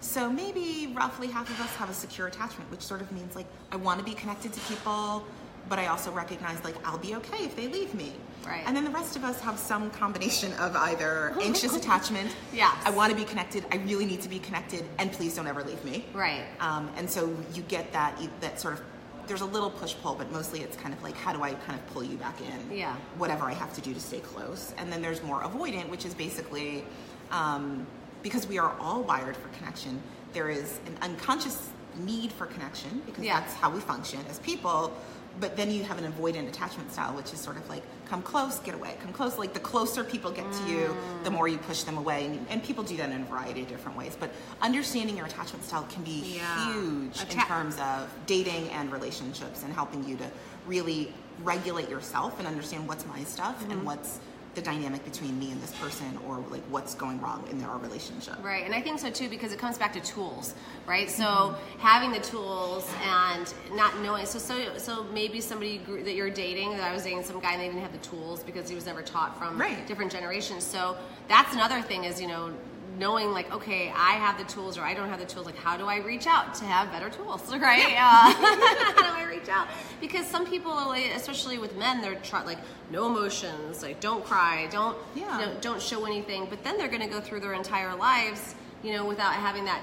[0.00, 3.46] So maybe roughly half of us have a secure attachment, which sort of means like
[3.70, 5.24] I want to be connected to people,
[5.68, 8.12] but I also recognize like I'll be okay if they leave me.
[8.46, 8.62] Right.
[8.66, 12.34] And then the rest of us have some combination of either anxious attachment.
[12.52, 12.74] Yeah.
[12.84, 13.64] I want to be connected.
[13.70, 16.04] I really need to be connected, and please don't ever leave me.
[16.12, 16.44] Right.
[16.60, 18.82] Um, and so you get that that sort of
[19.28, 21.78] there's a little push pull, but mostly it's kind of like how do I kind
[21.78, 22.76] of pull you back in?
[22.76, 22.96] Yeah.
[23.16, 24.74] Whatever I have to do to stay close.
[24.78, 26.84] And then there's more avoidant, which is basically
[27.30, 27.86] um,
[28.24, 30.02] because we are all wired for connection.
[30.32, 31.70] There is an unconscious
[32.00, 33.38] need for connection because Yeah.
[33.40, 34.92] that's how we function as people.
[35.40, 38.58] But then you have an avoidant attachment style, which is sort of like come close,
[38.60, 39.38] get away, come close.
[39.38, 42.62] Like the closer people get to you, the more you push them away, and, and
[42.62, 44.16] people do that in a variety of different ways.
[44.18, 46.72] But understanding your attachment style can be Yeah.
[46.74, 50.30] huge in terms of dating and relationships, and helping you to
[50.66, 53.70] really regulate yourself and understand what's my stuff Mm-hmm.
[53.72, 54.20] and what's
[54.54, 58.34] the dynamic between me and this person, or like what's going wrong in our relationship.
[58.42, 60.54] Right, and I think so too because it comes back to tools,
[60.86, 61.10] right?
[61.10, 61.78] So Mm-hmm.
[61.80, 64.26] having the tools and not knowing.
[64.26, 66.72] So so so maybe somebody grew, that you're dating.
[66.72, 68.84] That I was dating some guy and they didn't have the tools because he was
[68.86, 69.86] never taught from Right.
[69.86, 70.64] different generations.
[70.64, 70.96] So
[71.28, 72.52] that's another thing is you know
[72.98, 75.46] knowing like okay I have the tools or I don't have the tools.
[75.46, 77.94] Like how do I reach out to have better tools, right?
[77.94, 78.32] Uh,
[78.96, 79.68] how do I reach out?
[80.00, 82.58] Because some people, like, especially with men, they're like
[82.90, 85.38] no emotions, like don't cry, don't Yeah.
[85.40, 88.54] you know, don't show anything but then they're going to go through their entire lives
[88.82, 89.80] you know without having that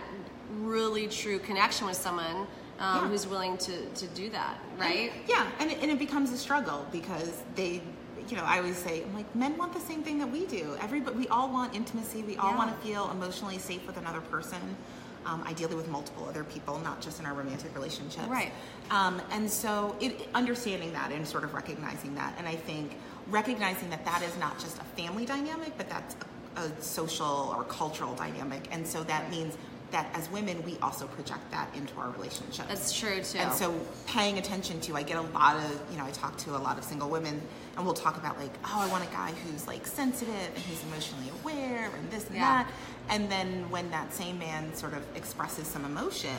[0.62, 2.48] really true connection with someone um,
[2.80, 3.08] Yeah.
[3.08, 6.86] who's willing to, to do that right Yeah, and it, and it becomes a struggle
[6.92, 7.82] because they,
[8.32, 10.76] you know, I always say, I'm like, men want the same thing that we do.
[10.82, 12.24] Everybody, we all want intimacy.
[12.24, 12.58] We all Yeah.
[12.58, 14.60] want to feel emotionally safe with another person,
[15.26, 18.28] um, ideally with multiple other people, not just in our romantic relationships.
[18.28, 18.52] Right.
[18.92, 23.90] Um, and so, it, understanding that and sort of recognizing that, and I think recognizing
[23.92, 26.16] that that is not just a family dynamic, but that's
[26.56, 29.56] a, a social or cultural dynamic, and so that means
[29.92, 32.68] that as women, we also project that into our relationships.
[32.68, 33.74] that's true too And so
[34.06, 36.78] paying attention to, I get a lot of, you know, I talk to a lot
[36.78, 37.42] of single women
[37.76, 40.84] and we'll talk about like, oh, I want a guy who's like sensitive and who's
[40.84, 42.64] emotionally aware and this and Yeah.
[42.64, 42.72] that.
[43.10, 46.36] And then when that same man sort of expresses some emotion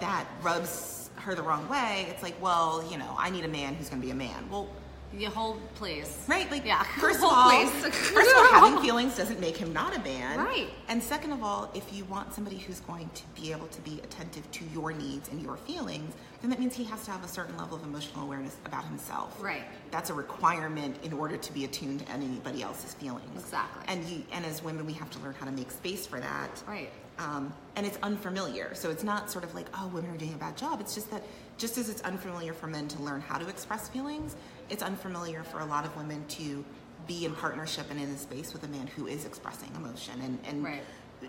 [0.00, 3.74] that rubs her the wrong way, it's like, well, you know, I need a man
[3.74, 4.48] who's going to be a man.
[4.50, 4.68] Well,
[5.16, 6.50] you hold please right?
[6.50, 7.96] Like, yeah first of all, first
[8.30, 10.38] of all, having feelings doesn't make him not a man.
[10.38, 10.68] Right.
[10.88, 14.00] And second of all, if you want somebody who's going to be able to be
[14.02, 17.28] attentive to your needs and your feelings, then that means he has to have a
[17.28, 19.40] certain level of emotional awareness about himself.
[19.42, 19.62] Right.
[19.90, 23.30] That's a requirement in order to be attuned to anybody else's feelings.
[23.36, 23.84] Exactly.
[23.88, 26.62] And you, and as women, we have to learn how to make space for that.
[26.66, 26.90] Right.
[27.18, 28.74] Um, and it's unfamiliar.
[28.74, 30.80] So it's not sort of like, oh, women are doing a bad job.
[30.80, 31.22] It's just that
[31.58, 34.34] just as it's unfamiliar for men to learn how to express feelings,
[34.70, 36.64] it's unfamiliar for a lot of women to
[37.06, 40.38] be in partnership and in a space with a man who is expressing emotion and,
[40.46, 40.82] and Right.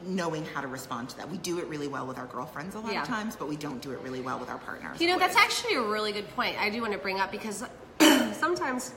[0.06, 1.30] knowing how to respond to that.
[1.30, 3.02] We do it really well with our girlfriends a lot Yeah.
[3.02, 5.00] of times, but we don't do it really well with our partners.
[5.02, 6.60] You know, that's actually a really good point.
[6.62, 7.64] I do want to bring up because
[8.34, 8.94] sometimes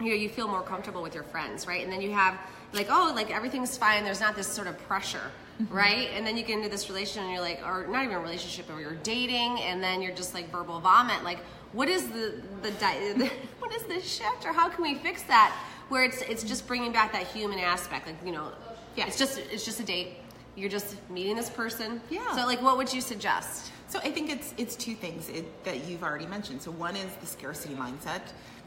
[0.00, 1.82] you know you feel more comfortable with your friends, right?
[1.82, 2.38] And then you have
[2.72, 4.04] like, oh, like everything's fine.
[4.04, 5.74] There's not this sort of pressure, mm-hmm.
[5.74, 6.08] right?
[6.14, 8.70] And then you get into this relationship, and you're like, or not even a relationship,
[8.70, 11.22] or you're dating, and then you're just like verbal vomit.
[11.22, 11.40] Like,
[11.72, 15.56] what is the the, the what is this shift, or how can we fix that?
[15.88, 18.52] Where it's it's just bringing back that human aspect, like you know,
[18.96, 20.16] yeah, it's just it's just a date.
[20.54, 22.00] You're just meeting this person.
[22.10, 22.36] Yeah.
[22.36, 23.72] So, like, what would you suggest?
[23.88, 26.62] So I think it's it's two things it, that you've already mentioned.
[26.62, 28.22] So one is the scarcity mindset,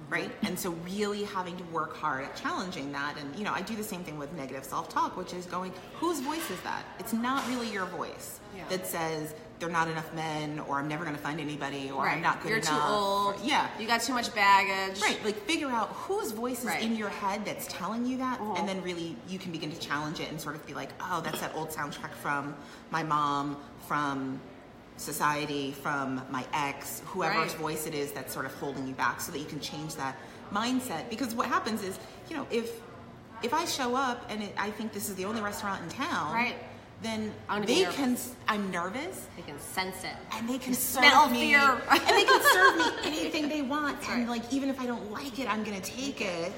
[0.10, 0.30] right?
[0.30, 0.46] Mm-hmm.
[0.48, 3.16] And so really having to work hard at challenging that.
[3.20, 6.20] And you know, I do the same thing with negative self-talk, which is going, whose
[6.20, 6.84] voice is that?
[7.00, 8.64] It's not really your voice Yeah.
[8.70, 12.08] that says there are not enough men, or I'm never going to find anybody, or
[12.08, 12.88] I'm not good You're enough.
[12.88, 13.36] too old.
[13.36, 13.68] or- yeah.
[13.80, 15.02] You got too much baggage.
[15.02, 16.82] Right, like figure out whose voice is Right.
[16.84, 18.60] in your head that's telling you that, Mhm.
[18.60, 21.22] and then really you can begin to challenge it and sort of be like, oh,
[21.22, 22.54] that's that old soundtrack from
[22.92, 23.56] my mom,
[23.88, 24.40] from
[24.98, 27.60] society, from my ex, whoever's Right.
[27.62, 30.16] voice it is that's sort of holding you back, so that you can change that
[30.54, 31.10] mindset.
[31.10, 31.98] Because what happens is,
[32.30, 32.70] you know, if
[33.44, 36.34] if I show up and it, I think this is the only restaurant in town,
[36.34, 36.56] Right.
[37.06, 37.96] Then I'm gonna be they nervous.
[37.98, 38.18] can.
[38.48, 40.16] I'm nervous, They can sense it.
[40.34, 41.82] and they can smell serve me, fear.
[41.92, 44.00] and they can serve me anything they want.
[44.02, 44.42] That's And right.
[44.42, 46.52] like, even if I don't like it, I'm gonna take it,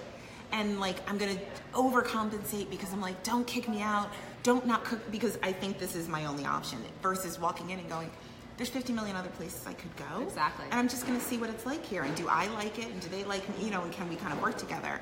[0.52, 1.38] and like, I'm gonna
[1.74, 4.10] overcompensate because I'm like, don't kick me out,
[4.44, 6.80] don't not cook because I think this is my only option.
[7.02, 8.10] Versus walking in and going,
[8.58, 10.22] there's 50 million other places I could go.
[10.24, 10.66] Exactly.
[10.72, 13.00] And I'm just gonna see what it's like here, and do I like it, and
[13.02, 15.00] do they like me, you know, and can we kind of work together?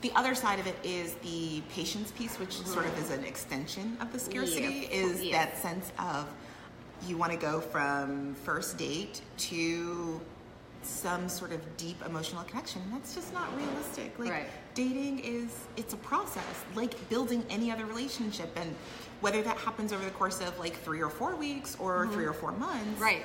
[0.00, 3.96] The other side of it is the patience piece, which sort of is an extension
[4.00, 4.92] of the scarcity, Yes.
[4.92, 5.32] is Yes.
[5.32, 6.26] that sense of
[7.06, 10.20] you want to go from first date to
[10.82, 12.80] some sort of deep emotional connection.
[12.90, 14.18] That's just not realistic.
[14.18, 14.48] Like Right.
[14.74, 18.74] dating is it's a process, like building any other relationship and
[19.20, 22.32] whether that happens over the course of like three or four weeks or three or
[22.32, 23.02] four months Mm-hmm.
[23.02, 23.22] Right.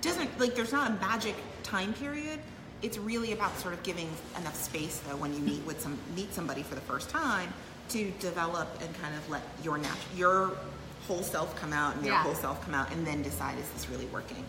[0.00, 2.40] doesn't like there's not a magic time period
[2.82, 6.32] it's really about sort of giving enough space though when you meet with some meet
[6.34, 7.52] somebody for the first time
[7.90, 10.52] to develop and kind of let your nat- your
[11.06, 12.22] whole self come out and their Yeah.
[12.22, 14.44] whole self come out and then decide is this really working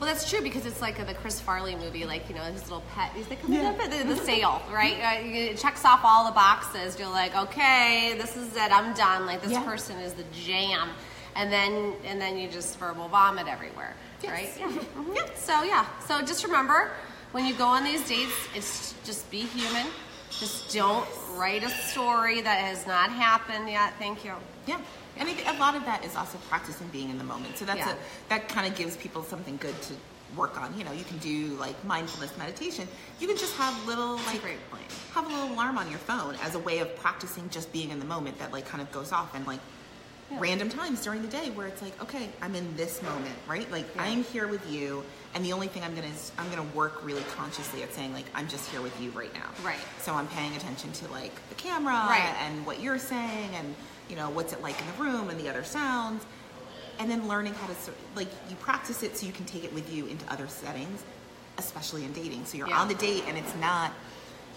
[0.00, 2.84] Well, that's true because it's like the Chris Farley movie, like you know his little
[2.94, 3.10] pet.
[3.16, 3.70] He's like coming Yeah.
[3.70, 4.94] up at the, the sale, right?
[4.94, 6.96] Uh, it checks off all the boxes.
[7.00, 8.70] You're like, okay, this is it.
[8.70, 9.26] I'm done.
[9.26, 9.64] Like this Yeah.
[9.64, 10.90] person is the jam,
[11.34, 14.30] and then and then you just verbal vomit everywhere, Yes.
[14.32, 14.52] right?
[15.14, 15.24] Yeah.
[15.26, 15.36] Mhm.
[15.36, 15.84] So yeah.
[16.06, 16.92] So just remember
[17.32, 19.86] when you go on these dates, it's just be human.
[20.30, 23.94] Just don't write a story that has not happened yet.
[23.98, 24.32] Thank you.
[24.66, 24.78] yeah
[25.16, 27.64] and I think a lot of that is also practicing being in the moment so
[27.64, 27.92] that's Yeah.
[27.94, 29.94] a that kind of gives people something good to
[30.36, 32.86] work on you know you can do like mindfulness meditation
[33.18, 34.40] you can just have little like
[35.14, 37.98] have a little alarm on your phone as a way of practicing just being in
[37.98, 39.60] the moment that like kind of goes off and like
[40.30, 40.36] Yeah.
[40.40, 43.86] random times during the day where it's like okay i'm in this moment right like
[43.96, 44.02] Yeah.
[44.04, 45.02] i'm here with you
[45.34, 48.24] and the only thing i'm gonna is i'm gonna work really consciously at saying like
[48.34, 49.78] i'm just here with you right now Right.
[50.00, 52.34] so i'm paying attention to like the camera Right.
[52.42, 53.74] and what you're saying and
[54.08, 56.24] you know what's it like in the room and the other sounds
[56.98, 57.74] and then learning how to
[58.16, 61.04] like you practice it so you can take it with you into other settings
[61.58, 62.80] especially in dating so you're Yeah.
[62.80, 63.92] on the date and it's not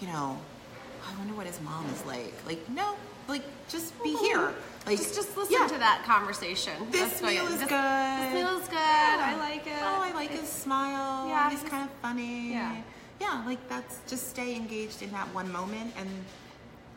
[0.00, 2.94] you know oh, i wonder what his mom is like like no
[3.28, 4.52] like just be here
[4.86, 5.68] like Just just listen yeah.
[5.68, 6.72] to that conversation.
[6.90, 7.68] This That's meal is this, good.
[7.70, 8.74] This meal is good.
[8.74, 9.32] Yeah.
[9.32, 9.72] I like it.
[9.80, 12.76] oh i like his smile Yeah, he's kind of funny Yeah.
[13.20, 16.08] yeah like that's just stay engaged in that one moment and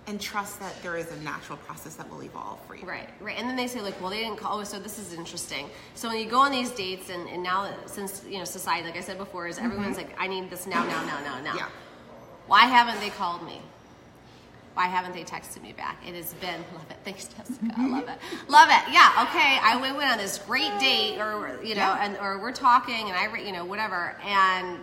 [0.08, 3.38] and trust that there is a natural process that will evolve for you Right, right.
[3.40, 4.60] And then they say like, well, they didn't call.
[4.60, 5.68] Oh, so this is interesting.
[5.96, 8.98] So when you go on these dates, and, and now since you know society, like
[8.98, 11.50] I said before, is everyone's like, I need this now, now, now, now, now.
[11.50, 11.58] Mm-hmm.
[11.58, 11.68] Yeah.
[12.46, 13.62] Why haven't they called me?
[14.76, 15.98] Why haven't they texted me back?
[16.06, 16.98] It has been love it.
[17.04, 17.66] Thanks, Jessica.
[17.78, 18.20] I love it.
[18.50, 18.94] Love it.
[18.94, 19.26] Yeah.
[19.30, 19.58] Okay.
[19.64, 22.06] I went went on this great date, or you know, Yeah.
[22.06, 24.80] and or we're talking, and I, you know, whatever, and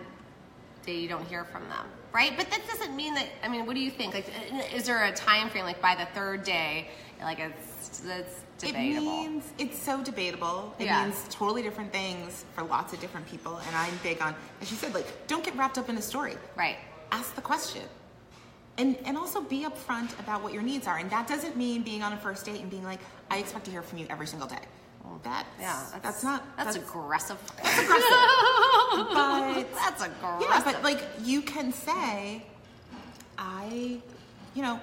[0.85, 2.33] they you don't hear from them, right?
[2.35, 3.27] But that doesn't mean that.
[3.43, 4.13] I mean, what do you think?
[4.13, 4.25] Like,
[4.73, 5.63] is there a time frame?
[5.65, 6.87] Like by the third day,
[7.21, 8.97] like it's that's debatable.
[8.97, 10.73] It means it's so debatable.
[10.79, 11.03] It Yeah.
[11.05, 13.57] means totally different things for lots of different people.
[13.57, 16.35] And I'm big on, as you said, like don't get wrapped up in a story.
[16.55, 16.77] right.
[17.11, 17.83] Ask the question.
[18.77, 20.97] And and also be upfront about what your needs are.
[20.97, 23.71] And that doesn't mean being on a first date and being like, I expect to
[23.71, 24.57] hear from you every single day.
[25.03, 25.79] Well, that's Yeah.
[26.01, 27.37] that's, not That's, aggressive.
[27.61, 28.07] that's aggressive.
[29.13, 30.47] but that's aggressive.
[30.49, 32.43] yeah, but like you can say,
[33.37, 33.99] I,
[34.55, 34.79] you know,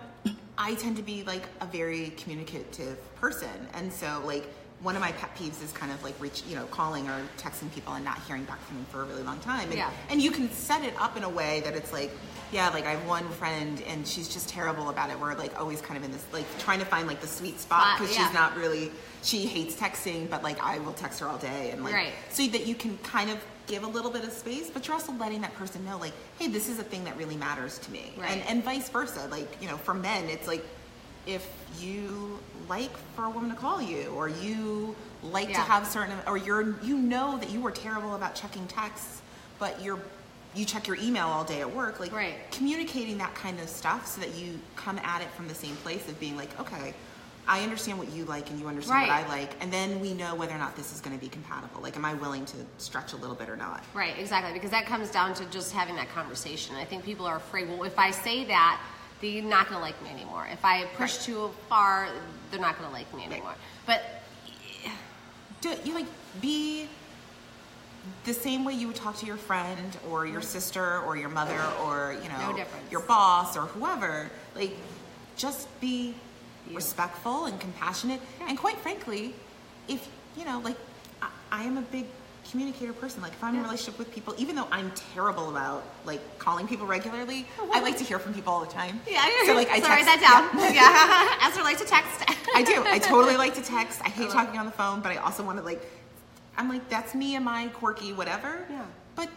[0.58, 4.46] I tend to be like a very communicative person, and so like
[4.82, 7.70] one of my pet peeves is kind of like reach, you know, calling or texting
[7.74, 9.64] people and not hearing back from them for a really long time.
[9.68, 9.90] And, Yeah.
[10.08, 12.10] and you can set it up in a way that it's like,
[12.50, 15.20] yeah, like I have one friend and she's just terrible about it.
[15.20, 17.98] We're like always kind of in this like trying to find like the sweet spot
[17.98, 18.24] because yeah.
[18.24, 18.90] she's not really
[19.22, 22.12] she hates texting, but like I will text her all day and like Right.
[22.30, 25.12] so that you can kind of give a little bit of space, but you're also
[25.12, 28.12] letting that person know, like, hey, this is a thing that really matters to me,
[28.16, 28.30] Right.
[28.30, 29.28] and and vice versa.
[29.30, 30.64] Like, you know, for men, it's like
[31.34, 32.38] if you
[32.68, 36.80] like for a woman to call you, or you like to have certain, or you're
[36.82, 39.22] you know that you were terrible about checking texts,
[39.58, 39.98] but you're
[40.54, 42.34] you check your email all day at work, like Right.
[42.50, 46.08] communicating that kind of stuff so that you come at it from the same place
[46.08, 46.92] of being like, okay.
[47.48, 49.24] I understand what you like and you understand Right.
[49.26, 51.28] what I like, and then we know whether or not this is going to be
[51.28, 51.80] compatible.
[51.80, 53.82] Like, am I willing to stretch a little bit or not?
[53.94, 56.76] Right, exactly, because that comes down to just having that conversation.
[56.76, 57.68] I think people are afraid.
[57.68, 58.80] Well, if I say that,
[59.20, 60.46] they're not going to like me anymore.
[60.50, 61.24] If I push Right.
[61.26, 62.08] too far,
[62.50, 63.54] they're not going to like me anymore.
[63.86, 64.02] But
[65.60, 66.06] Do you like
[66.40, 66.88] be
[68.24, 71.60] the same way you would talk to your friend or your sister or your mother
[71.84, 72.56] or you know Mm-hmm.
[72.56, 74.30] No your boss or whoever?
[74.54, 74.74] Like,
[75.36, 76.14] just be
[76.72, 78.20] respectful and compassionate.
[78.48, 79.34] And quite frankly,
[79.88, 80.76] if you know, like,
[81.20, 82.06] I, I am a big,
[82.50, 83.22] communicator person.
[83.22, 86.66] Like if I'm in a relationship with people, even though I'm terrible about like calling
[86.66, 89.00] people regularly, oh, I like to hear from people all the time.
[89.08, 90.74] Yeah, so like I so text, write that down.
[90.74, 92.24] Yeah, as relates to text.
[92.54, 92.82] I do.
[92.86, 94.00] I totally like to text.
[94.04, 95.82] I hate talking on the phone, but I also want to like.
[96.56, 98.66] I'm like that's me and my quirky whatever.
[98.68, 98.84] Yeah.
[99.14, 99.28] But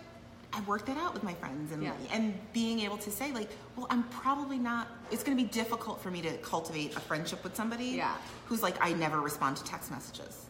[0.52, 1.93] I work that out with my friends and Yeah.
[2.12, 4.88] and being able to say like, well, I'm probably not.
[5.12, 7.86] It's going to be difficult for me to cultivate a friendship with somebody.
[7.86, 8.15] Yeah.
[8.47, 10.47] Who's like I never respond to text messages.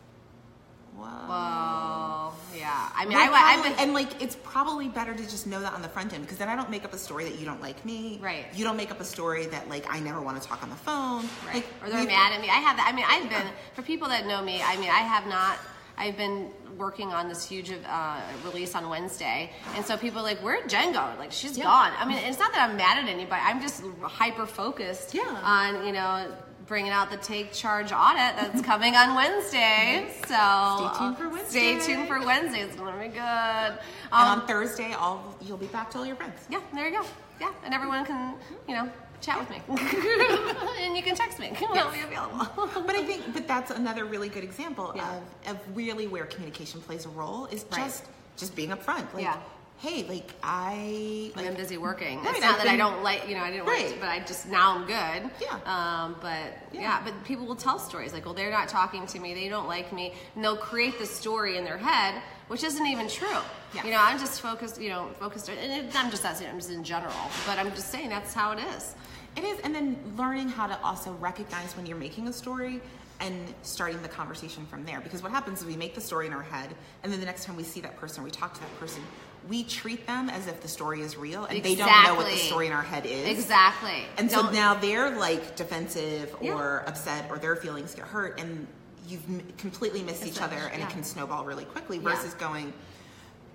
[0.95, 1.05] Whoa.
[1.05, 2.33] Whoa.
[2.57, 2.89] Yeah.
[2.95, 5.81] I mean, We're I, I've and like it's probably better to just know that on
[5.81, 7.83] the front end because then I don't make up a story that you don't like
[7.85, 8.19] me.
[8.21, 8.45] Right.
[8.53, 10.75] You don't make up a story that like I never want to talk on the
[10.75, 11.25] phone.
[11.45, 11.55] Right.
[11.55, 12.49] Like or they're mad at me.
[12.49, 12.87] I have that.
[12.87, 14.61] I mean, I've been for people that know me.
[14.63, 15.57] I mean, I have not.
[15.95, 20.39] I've been working on this huge uh, release on Wednesday, and so people are like,
[20.39, 21.07] "Where'd Jen go?
[21.19, 21.65] Like, she's Yeah.
[21.65, 23.39] gone." I mean, it's not that I'm mad at anybody.
[23.45, 25.21] I'm just hyper focused Yeah.
[25.43, 26.31] on you know
[26.67, 30.07] bringing out the take charge audit that's coming on Wednesday.
[30.27, 31.79] So Stay tuned for uh, Stay Wednesday.
[31.95, 32.59] tuned for Wednesday.
[32.61, 33.19] It's gonna be good.
[33.19, 33.77] And
[34.11, 36.39] Um, on Thursday, all you'll be back to all your friends.
[36.49, 37.05] yeah, there you go.
[37.41, 38.35] Yeah, and everyone can
[38.67, 38.89] you know
[39.21, 39.61] chat with me,
[40.81, 41.51] and you can text me.
[41.73, 42.47] I'll be available.
[42.85, 45.17] But I think, but that's another really good example Yeah.
[45.47, 47.83] of, of really where communication plays a role is Right.
[47.85, 48.03] just
[48.37, 49.13] just being upfront.
[49.13, 49.37] Like, Yeah.
[49.83, 52.19] Hey, like I like been busy working.
[52.23, 53.97] Right, it's not I've that I don't like, you know, I didn't work, Right.
[53.99, 55.29] but I just now I'm good.
[55.41, 55.59] Yeah.
[55.65, 56.81] Um, but yeah.
[56.81, 57.01] Yeah.
[57.03, 59.91] but people will tell stories like, well, they're not talking to me, they don't like
[59.91, 63.27] me, and they'll create the story in their head, which isn't even true.
[63.75, 63.83] Yeah.
[63.83, 66.71] You know, I'm just focused, you know, focused, and it, I'm just saying, I'm just
[66.71, 67.13] in general,
[67.45, 68.95] but I'm just saying that's how it is.
[69.35, 72.79] It is, and then learning how to also recognize when you're making a story
[73.19, 75.01] and starting the conversation from there.
[75.01, 76.69] Because what happens is we make the story in our head,
[77.03, 79.01] and then the next time we see that person, we talk to that person,
[79.49, 82.37] we treat them as if the story is real, and they don't know what the
[82.37, 83.27] story in our head is.
[83.27, 84.03] Exactly.
[84.17, 86.53] And so Don't- now they're like defensive Yeah.
[86.53, 88.67] or upset, or their feelings get hurt, and
[89.07, 90.87] you've m- completely missed It's each other, and yeah.
[90.87, 91.97] it can snowball really quickly.
[91.97, 92.03] Yeah.
[92.15, 92.73] Versus going,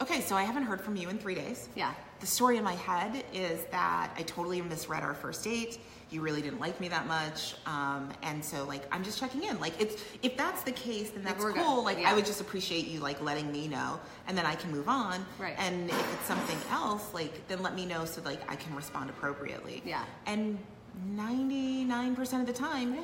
[0.03, 1.69] okay, so I haven't heard from you in three days.
[1.75, 1.93] Yeah.
[2.21, 5.79] The story in my head is that I totally misread our first date.
[6.11, 9.61] You really didn't like me that much, um, and so like I'm just checking in.
[9.61, 11.63] Like it's if that's the case, then that's we're good.
[11.63, 11.85] cool.
[11.85, 12.11] Like Yeah.
[12.11, 15.25] I would just appreciate you like letting me know, and then I can move on.
[15.39, 15.55] Right.
[15.59, 19.11] And if it's something else, like then let me know so like I can respond
[19.11, 19.83] appropriately.
[19.85, 20.05] Yeah.
[20.27, 20.59] And
[21.15, 22.97] 99% of the time,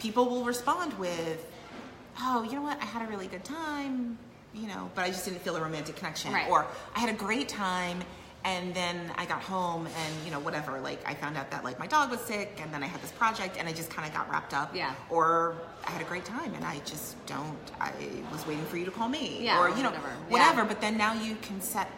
[0.00, 1.46] people will respond with,
[2.20, 2.80] "Oh, you know what?
[2.82, 4.18] I had a really good time,
[4.52, 6.50] you know, but I just didn't feel a romantic connection." Right.
[6.50, 8.02] Or I had a great time
[8.44, 11.78] and then I got home and, you know, whatever, like I found out that like
[11.78, 14.12] my dog was sick and then I had this project and I just kind of
[14.14, 14.74] got wrapped up.
[14.74, 14.94] Yeah.
[15.10, 15.54] Or
[15.86, 17.92] I had a great time and I just don't I
[18.32, 20.08] was waiting for you to call me Yeah, or you know whatever.
[20.08, 20.32] Yeah.
[20.32, 21.88] whatever, but then now you can set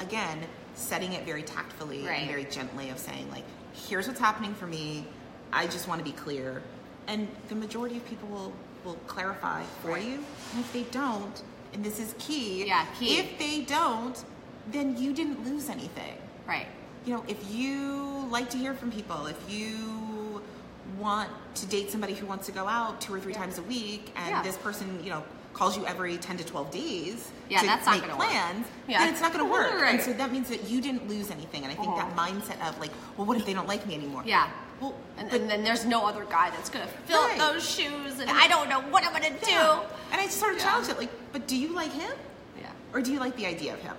[0.00, 0.38] again
[0.74, 2.20] setting it very tactfully Right.
[2.20, 5.04] and very gently of saying like here's what's happening for me
[5.52, 6.62] i just want to be clear
[7.08, 8.52] and the majority of people will
[8.84, 10.04] will clarify for Right.
[10.04, 11.42] you and if they don't
[11.74, 13.18] and this is key Yeah, key.
[13.18, 14.24] if they don't
[14.70, 16.14] then you didn't lose anything
[16.46, 16.66] Right.
[17.04, 20.42] you know if you like to hear from people if you
[20.98, 24.12] want to date somebody who wants to go out two or three times a week
[24.16, 24.42] and Yeah.
[24.42, 28.00] this person you know calls you every 10 to 12 days Yeah, to that's not
[28.00, 28.16] make work.
[28.18, 28.98] plans Yeah.
[29.00, 29.94] then it's not going to work Right.
[29.94, 32.28] and so that means that you didn't lose anything and i think that uh-huh.
[32.28, 34.48] mindset of like well what if they don't like me anymore Yeah.
[34.80, 37.38] well And, but- and then there's no other guy that's gonna fill Right.
[37.38, 39.80] those shoes, and I don't know what I'm gonna do.
[40.12, 40.64] and i just sort of Yeah.
[40.64, 42.12] challenge it like but do you like him
[42.60, 42.70] Yeah.
[42.92, 43.96] or do you like the idea of him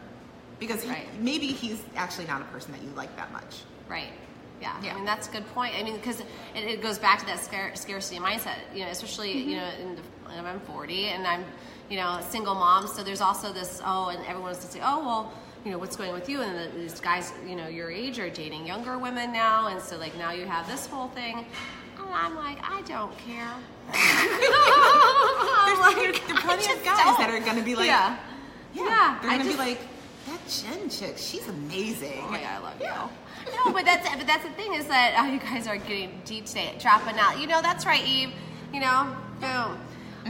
[0.62, 1.08] because he, Right.
[1.20, 4.14] maybe he's actually not a person that you like that much Right.
[4.62, 4.74] Yeah.
[4.82, 4.94] Yeah.
[4.94, 5.74] I mean, that's a good point.
[5.78, 9.38] I mean, because it, it goes back to that scare, scarcity mindset, you know, especially,
[9.38, 9.84] you mm-hmm.
[9.84, 9.96] know, in
[10.44, 11.44] the, I'm 40 and I'm,
[11.90, 12.88] you know, a single mom.
[12.88, 15.34] So there's also this, oh, and everyone everyone's to say, oh, well,
[15.66, 16.42] you know, what's going with you?
[16.42, 19.68] And the, these guys, you know, your age are dating younger women now.
[19.68, 21.46] And so, like, now you have this whole thing.
[21.98, 23.52] And I'm like, I don't care.
[23.92, 24.00] There's,
[25.84, 27.42] I'm there, are plenty of guys that don't.
[27.42, 28.18] are going to be like, yeah.
[28.74, 29.91] yeah, Yeah, they're I going to just- be like, that
[30.52, 32.24] Jen chick, she's amazing.
[32.28, 33.08] Oh yeah, I love Yeah.
[33.46, 33.54] you.
[33.66, 36.46] No, but that's but that's the thing is that oh, you guys are getting deep
[36.46, 37.40] today, dropping out.
[37.40, 38.32] You know, that's right, Eve.
[38.74, 39.80] You know, boom.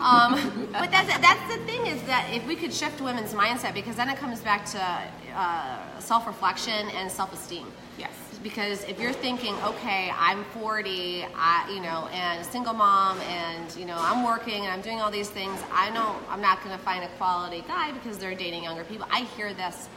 [0.01, 3.95] Um, but that's that's the thing is that if we could shift women's mindset, because
[3.95, 5.01] then it comes back to
[5.35, 7.65] uh, self reflection and self esteem.
[7.97, 8.11] Yes.
[8.43, 13.75] Because if you're thinking, okay, I'm 40, I, you know, and a single mom, and
[13.75, 16.75] you know, I'm working and I'm doing all these things, I know I'm not going
[16.75, 19.05] to find a quality guy because they're dating younger people.
[19.11, 19.89] I hear this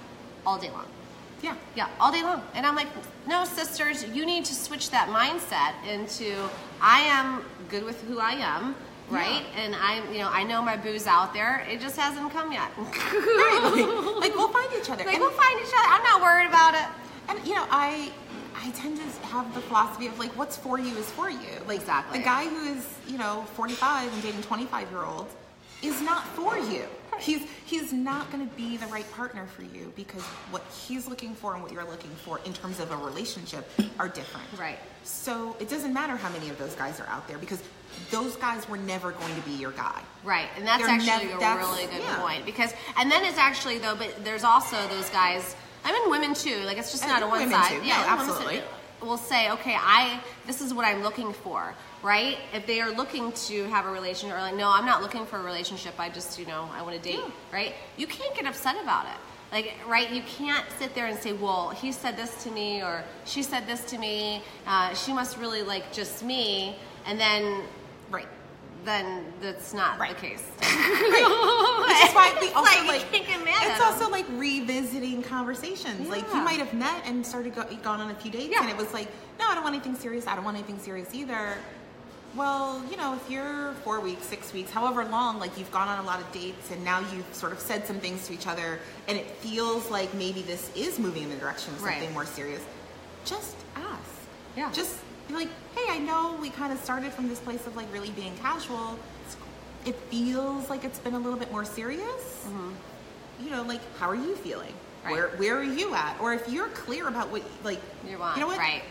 [0.47, 0.87] all day long.
[1.43, 1.57] Yeah.
[1.77, 2.43] Yeah, all day long.
[2.55, 2.89] And I'm like,
[3.27, 6.35] no, sisters, you need to switch that mindset into
[6.81, 8.75] I am good with who I am,
[9.11, 9.45] right?
[9.57, 11.67] And I'm, you know, I know my boo's out there.
[11.71, 12.71] It just hasn't come yet.
[12.79, 14.17] Right.
[14.21, 15.05] like, we'll find each other.
[15.05, 15.89] like, And- we'll find each other.
[15.89, 16.87] I'm not worried about it.
[17.29, 18.13] And you know, I
[18.57, 21.39] I tend to have the philosophy of like, what's for you is for you.
[21.67, 22.19] Like Exactly.
[22.19, 25.35] the guy who is you know 45 and dating 25 year olds
[25.83, 26.85] is not for you.
[27.21, 31.35] He's he's not going to be the right partner for you because what he's looking
[31.35, 34.47] for and what you're looking for in terms of a relationship are different.
[34.59, 34.79] Right.
[35.05, 37.63] So it doesn't matter how many of those guys are out there because
[38.11, 40.01] those guys were never going to be your guy.
[40.25, 42.17] Right, and that's They're actually nev- a that's- really good yeah.
[42.21, 45.55] point because, and then it's actually though, but there's also those guys.
[45.85, 46.61] I mean, women too.
[46.65, 47.69] Like it's just And not a one side.
[47.73, 47.79] too.
[47.79, 48.63] No, Yeah, women absolutely.
[49.03, 51.75] Will say, okay, I this is what I'm looking for,
[52.05, 52.37] right?
[52.53, 55.39] If they are looking to have a relationship, or like, no, I'm not looking for
[55.39, 55.95] a relationship.
[55.99, 57.75] I just, you know, I want to date, right?
[57.97, 59.17] You can't get upset about it.
[59.51, 60.11] Like, right?
[60.13, 63.67] You can't sit there and say, well, he said this to me, or she said
[63.67, 64.43] this to me.
[64.67, 66.77] Uh, she must really like just me,
[67.07, 67.63] and then,
[68.11, 68.29] Right.
[68.85, 70.15] then that's not Right.
[70.15, 70.45] the case.
[70.59, 75.23] Which is why we It's also like, like, can't get mad it's also like revisiting
[75.23, 76.09] conversations.
[76.09, 78.61] Like you might have met and started go, gone on a few dates, Yeah.
[78.61, 80.27] and it was like, no, I don't want anything serious.
[80.27, 81.57] I don't want anything serious either.
[82.37, 86.01] Well, you know, if you're four weeks, six weeks, however long, like you've gone on
[86.01, 88.81] a lot of dates, and now you've sort of said some things to each other,
[89.07, 91.93] and it feels like maybe this is moving in the direction of Right.
[91.95, 92.63] something more serious.
[93.25, 94.11] Just ask.
[94.57, 94.71] Yeah.
[94.73, 94.97] Just
[95.29, 98.11] be like, hey, I know we kind of started from this place of like really
[98.11, 98.99] being casual.
[99.87, 102.43] It feels like it's been a little bit more serious.
[102.45, 102.73] Hmm.
[103.45, 104.73] You know, like how are you feeling?
[104.73, 105.07] Mm-hmm.
[105.07, 105.13] Right.
[105.15, 106.19] Where where are you at?
[106.21, 108.59] Or if you're clear about what like You want, know what?
[108.59, 108.83] right.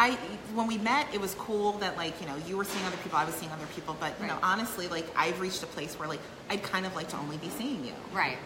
[0.00, 0.12] I
[0.54, 3.18] when we met, it was cool that like you know you were seeing other people,
[3.18, 6.08] I was seeing other people, but you know honestly, like I've reached a place where
[6.08, 8.38] like I'd kind of like to only be seeing you Right.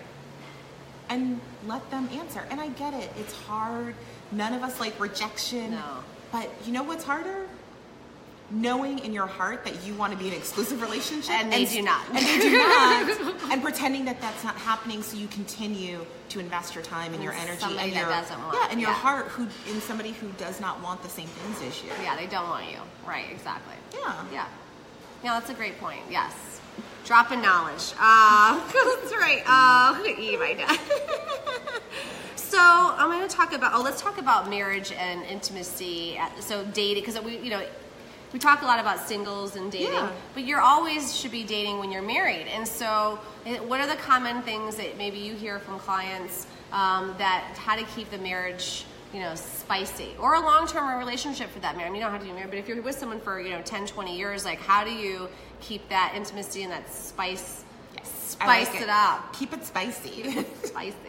[1.09, 2.45] and let them answer.
[2.51, 3.95] And I get it; it's hard.
[4.33, 5.71] None of us like rejection.
[5.71, 6.03] No.
[6.33, 7.47] But you know what's harder?
[8.55, 11.65] Knowing in your heart that you want to be in an exclusive relationship, And they
[11.65, 12.07] do not.
[12.09, 16.73] and they do not, and pretending that that's not happening, so you continue to invest
[16.75, 18.97] your time and your energy and your doesn't want- yeah, and your yeah.
[18.97, 21.91] heart, who in somebody who does not want the same things as you.
[22.03, 22.79] Yeah, they don't want you.
[23.05, 23.75] Right, exactly.
[23.93, 24.25] Yeah.
[24.33, 24.47] Yeah.
[25.25, 26.01] Yeah, that's a great point.
[26.09, 26.33] Yes.
[27.05, 27.93] Dropping knowledge.
[27.99, 28.61] Uh,
[29.01, 29.43] that's right.
[29.47, 30.77] Uh, Eve, I know.
[32.37, 33.73] so I'm going to talk about.
[33.75, 36.19] Oh, let's talk about marriage and intimacy.
[36.41, 37.65] So dating, because we, you know,
[38.35, 40.11] we talk a lot about singles and dating, Yeah.
[40.35, 42.49] but you're always should be dating when you're married.
[42.49, 43.21] And so,
[43.69, 47.85] what are the common things that maybe you hear from clients um, that how to
[47.95, 51.87] keep the marriage, you know, spicy or a long-term relationship for that matter?
[51.87, 53.51] I mean, you don't have to be married, but if you're with someone for you
[53.51, 55.29] know 10, 20 years, like how do you
[55.61, 57.63] keep that intimacy and that spice,
[58.03, 58.89] spice like it.
[58.89, 60.45] up, Keep it spicy.
[60.65, 60.97] spicy?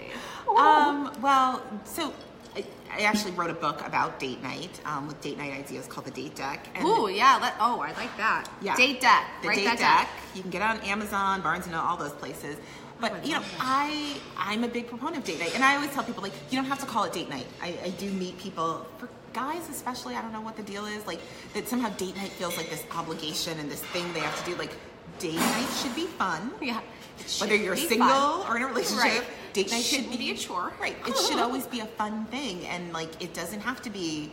[0.56, 2.14] Um, well, so
[2.56, 6.06] I, I actually wrote a book about date night um, with date night ideas called
[6.06, 6.68] the Date Deck.
[6.76, 7.38] And Ooh, yeah.
[7.42, 8.50] Let, oh, I like that.
[8.62, 8.76] Yeah.
[8.76, 9.26] Date deck.
[9.42, 10.08] the Write Date that Deck.
[10.08, 10.36] down.
[10.36, 12.58] You can get it on Amazon, Barnes and Noble, all those places.
[13.02, 16.04] But you know, I I'm a big proponent of date night, and I always tell
[16.04, 17.46] people like you don't have to call it date night.
[17.62, 20.16] I, I do meet people for guys especially.
[20.16, 21.20] I don't know what the deal is like
[21.54, 24.56] that somehow date night feels like this obligation and this thing they have to do.
[24.58, 24.72] Like
[25.20, 26.52] date night should be fun.
[26.62, 26.80] Yeah.
[27.40, 28.50] Whether you're single fun.
[28.52, 29.24] or in a relationship, Right.
[29.56, 30.74] Date night Shouldn't should be a chore.
[30.80, 30.96] Right.
[31.08, 34.30] It should always be a fun thing, and like it doesn't have to be,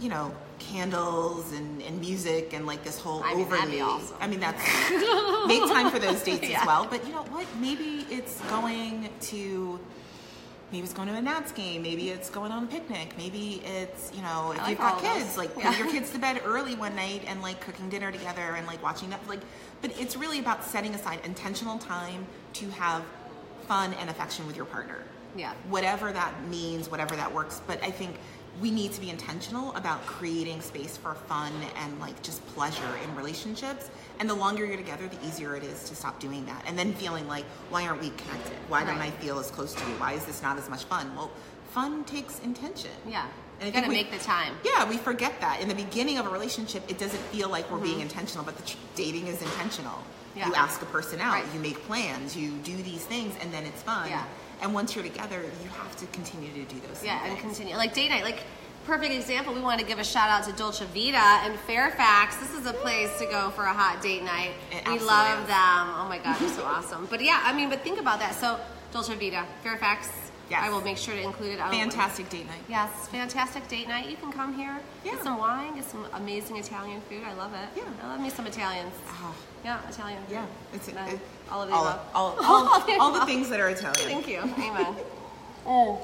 [0.00, 3.80] you know, candles and, and music and like this whole I mean, overly.
[3.80, 4.16] awesome.
[4.20, 4.62] I mean, that's
[5.46, 6.60] make time for those dates Yeah.
[6.60, 6.86] as well.
[6.88, 7.46] But you know what?
[7.60, 9.78] Maybe it's going to.
[10.70, 11.80] Maybe it's going to a Nats game.
[11.82, 13.14] Maybe it's going on a picnic.
[13.16, 15.12] Maybe it's you know if like you've got of those.
[15.22, 15.70] kids, like Yeah.
[15.70, 18.82] put your kids to bed early one night and like cooking dinner together and like
[18.82, 19.26] watching that.
[19.26, 19.40] Like,
[19.80, 23.02] but it's really about setting aside intentional time to have
[23.68, 24.98] fun and affection with your partner.
[25.36, 25.52] Yeah.
[25.68, 27.60] Whatever that means, whatever that works.
[27.66, 28.16] But I think
[28.60, 33.14] we need to be intentional about creating space for fun and like just pleasure in
[33.14, 33.90] relationships.
[34.18, 36.64] And the longer you're together, the easier it is to stop doing that.
[36.66, 38.54] And then feeling like, why aren't we connected?
[38.68, 39.92] Why don't I feel as close to you?
[39.96, 41.14] Why is this not as much fun?
[41.14, 41.30] Well,
[41.70, 42.90] fun takes intention.
[43.06, 43.26] Yeah.
[43.60, 44.54] And I You think gotta we- make the time.
[44.64, 45.60] Yeah, we forget that.
[45.60, 47.84] In the beginning of a relationship, it doesn't feel like we're Mm-hmm.
[47.86, 50.02] being intentional, but the tr- dating is intentional.
[50.38, 50.48] Yeah.
[50.48, 51.44] You ask a person out, Right.
[51.52, 54.08] you make plans, you do these things, and then it's fun.
[54.08, 54.22] Yeah.
[54.62, 57.76] And once you're together, you have to continue to do those Yeah, and continue.
[57.76, 58.40] Like date night, like
[58.86, 59.52] perfect example.
[59.54, 62.36] We want to give a shout out to Dolce Vita in Fairfax.
[62.36, 64.52] This is a place to go for a hot date night.
[64.72, 65.46] It we love is.
[65.48, 65.86] them.
[65.98, 67.06] Oh my god, they're so awesome.
[67.10, 68.34] But yeah, I mean, but think about that.
[68.34, 68.58] So
[68.92, 70.08] Dolce Vita, Fairfax.
[70.50, 70.60] Yes.
[70.64, 71.60] I will make sure to include it.
[71.60, 72.62] I will- Fantastic date night.
[72.68, 74.08] Yes, fantastic date night.
[74.08, 75.12] You can come here, Yeah.
[75.12, 77.22] get some wine, get some amazing Italian food.
[77.28, 77.68] I love it.
[77.76, 77.82] Yeah.
[78.02, 78.94] I love me some Italians.
[79.22, 79.34] Oh,
[79.64, 80.24] Yeah, Italian.
[80.26, 80.32] food.
[80.32, 80.46] yeah.
[80.72, 81.20] It's, No, it-
[81.50, 82.00] all of the all, above.
[82.14, 83.94] all, All all, of the all the things that are Italian.
[84.08, 84.38] Thank you.
[84.58, 84.96] Amen.
[85.66, 86.00] oh.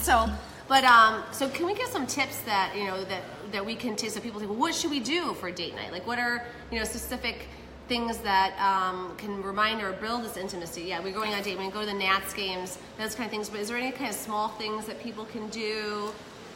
[0.00, 0.28] So,
[0.68, 3.94] but um, so can we give some tips that you know that that we can
[3.94, 4.10] take?
[4.10, 5.92] So people say, well, what should we do for date night?
[5.92, 7.46] Like, what are you know specific
[7.88, 10.82] things that um, can remind or build this intimacy?
[10.82, 11.58] Yeah, we're going on a date.
[11.58, 13.48] We go to the Nats games, those kind of things.
[13.48, 16.10] But is there any kind of small things that people can do?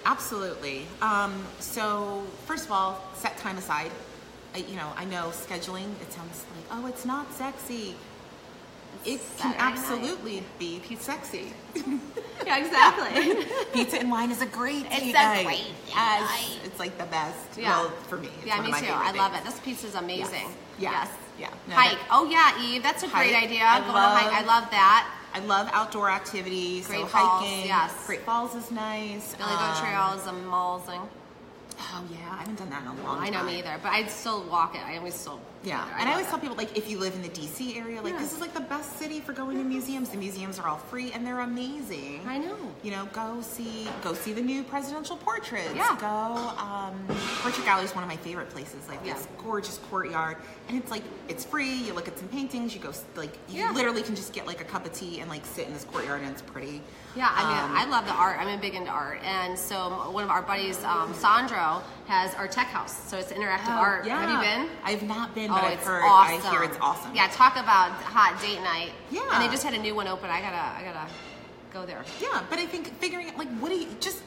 [0.04, 0.86] Absolutely.
[1.02, 3.90] Um, so first of all, set time aside.
[4.54, 5.90] I, you know, I know scheduling.
[6.00, 7.94] It sounds like oh, it's not sexy.
[9.04, 9.60] it can night.
[9.60, 11.52] absolutely be sexy.
[12.44, 13.44] Yeah, exactly.
[13.72, 15.44] Pizza and wine is a great It's date night.
[15.46, 16.60] great Yes, night.
[16.64, 17.58] it's like the best.
[17.58, 17.70] Yeah.
[17.70, 18.86] Well, for me, yeah, me too.
[18.88, 19.42] I love it.
[19.42, 20.42] This This is amazing.
[20.42, 20.54] Yes.
[20.78, 21.08] Yes.
[21.38, 21.48] Yeah.
[21.68, 21.92] No, hike.
[21.98, 22.82] that- Oh yeah, Eve.
[22.82, 23.62] That's a great idea.
[23.64, 24.32] I Going to hike.
[24.32, 25.08] I love- love that.
[25.34, 26.86] I love outdoor activities.
[26.86, 27.66] Great so Falls, hiking.
[27.66, 27.92] yes.
[28.06, 29.34] Great Falls is nice.
[29.34, 31.08] Billy Goat Um, Trail is amazing.
[31.78, 33.24] Oh yeah, I haven't done that in a long time.
[33.26, 34.80] I know me either, but I'd still walk it.
[34.86, 35.40] I always still.
[35.66, 38.12] Yeah, and I always tell people like if you live in the DC area, like
[38.12, 38.20] Yeah.
[38.20, 40.10] this is like the best city for going to museums.
[40.10, 42.20] The museums are all free and they're amazing.
[42.24, 42.56] I know.
[42.84, 45.74] You know, go see go see the new presidential portraits.
[45.74, 45.96] Yeah.
[46.00, 46.06] Go.
[46.06, 46.94] Um,
[47.42, 48.86] Portrait Gallery is one of my favorite places.
[48.88, 49.14] Like Yeah.
[49.14, 50.36] this gorgeous courtyard,
[50.68, 51.74] and it's like it's free.
[51.74, 52.72] You look at some paintings.
[52.72, 53.72] You go like you Yeah.
[53.72, 56.20] literally can just get like a cup of tea and like sit in this courtyard,
[56.22, 56.80] and it's pretty.
[57.16, 58.38] Yeah, I mean, Um, I love the art.
[58.38, 62.92] I'm big into art, and so one of our buddies, um, Sandro, has ARTECHOUSE.
[63.08, 64.04] So it's interactive Oh, art.
[64.06, 64.20] yeah.
[64.20, 64.68] Have you been?
[64.84, 66.02] I've not been, Oh, but I've it's heard.
[66.04, 66.46] awesome.
[66.46, 67.14] I hear it's awesome.
[67.14, 68.90] Yeah, talk about hot date night.
[69.10, 69.22] Yeah.
[69.32, 70.28] and they just had a new one open.
[70.30, 71.08] I gotta, I gotta
[71.72, 72.04] go there.
[72.20, 74.22] Yeah, but I think figuring out like what do you just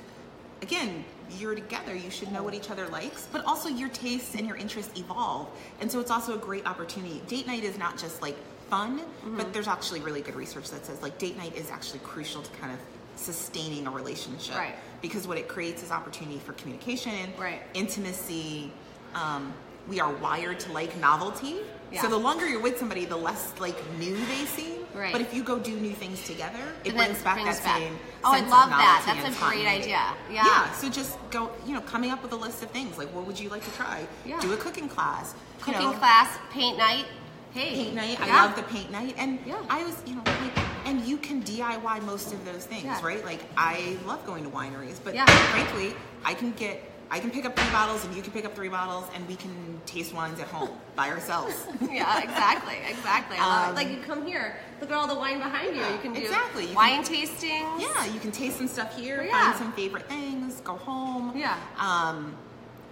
[0.62, 1.06] again,
[1.38, 4.58] you're together, you should know what each other likes, but also your tastes and your
[4.58, 5.48] interests evolve.
[5.80, 7.22] And so it's also a great opportunity.
[7.28, 8.36] Date night is not just like
[8.70, 9.38] fun, Mm-hmm.
[9.38, 12.52] but there's actually really good research that says like date night is actually crucial to
[12.60, 12.80] kind of
[13.16, 14.56] sustaining a relationship.
[14.56, 14.76] Right.
[15.02, 17.62] Because what it creates is opportunity for communication, Right.
[17.74, 18.72] intimacy.
[19.16, 19.54] Um,
[19.90, 21.58] we are wired to like novelty.
[21.92, 22.02] Yeah.
[22.04, 24.78] So the longer you're with somebody, the less like new they seem.
[24.94, 25.12] Right.
[25.12, 27.98] But if you go do new things together, it brings back brings that back- same
[28.24, 29.04] Oh, I love that.
[29.06, 30.14] That's a great idea.
[30.30, 30.46] Yeah.
[30.46, 30.72] Yeah.
[30.74, 33.40] So just go, you know, coming up with a list of things like what would
[33.40, 34.06] you like to try?
[34.26, 34.40] Yeah.
[34.40, 35.34] Do a cooking class.
[35.60, 37.06] you Cooking know, class, paint night.
[37.52, 38.22] Hey, Paint night.
[38.22, 39.56] I love the paint night, and Yeah.
[39.72, 43.00] I was, you know, like, and you can DIY most of those things, Yeah.
[43.04, 43.26] right?
[43.26, 45.26] Like I love going to wineries, but Yeah.
[45.26, 46.89] frankly, I can get.
[47.12, 49.36] I can pick up three bottles and you can pick up three bottles and we
[49.36, 51.66] can taste wines at home by ourselves.
[51.82, 53.38] yeah, exactly, exactly.
[53.40, 53.70] I love it.
[53.70, 55.82] Um, Like you come here, look at all the wine behind you.
[55.84, 56.68] You can do Exactly.
[56.68, 57.82] You wine tastings.
[57.82, 59.42] Yeah, you can taste some stuff here, Yeah.
[59.54, 61.36] find some favorite things, go home.
[61.36, 61.58] Yeah.
[61.80, 62.36] Um,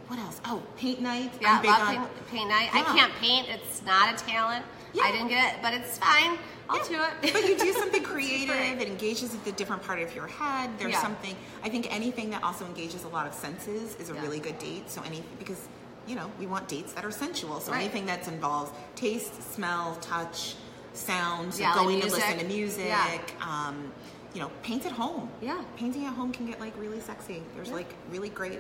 [0.08, 0.42] what else?
[0.46, 1.32] Oh, paint night.
[1.40, 2.70] Yeah, big love on- paint, paint night.
[2.74, 3.50] I can't paint.
[3.50, 4.66] It's not a talent.
[4.94, 5.04] Yeah.
[5.04, 6.40] I didn't get it, but it's fine.
[6.70, 7.34] I'll do it.
[7.34, 8.56] but you do something creative.
[8.82, 10.70] It engages at the different part of your head.
[10.78, 11.02] There's Yeah.
[11.02, 11.36] something.
[11.64, 14.22] I think anything that also engages a lot of senses is a Yeah.
[14.22, 14.90] really good date.
[14.90, 15.68] So any because
[16.08, 17.60] you know we want dates that are sensual.
[17.60, 17.82] So Right.
[17.82, 20.56] anything that involves taste, smell, touch,
[20.94, 22.88] sound, so Yeah, like going to listen to music.
[22.88, 23.18] Yeah.
[23.42, 23.92] Um,
[24.34, 25.30] you know, paint at home.
[25.42, 25.62] Yeah.
[25.78, 27.44] painting at home can get like really sexy.
[27.56, 27.76] There's Yeah.
[27.76, 28.60] like really great.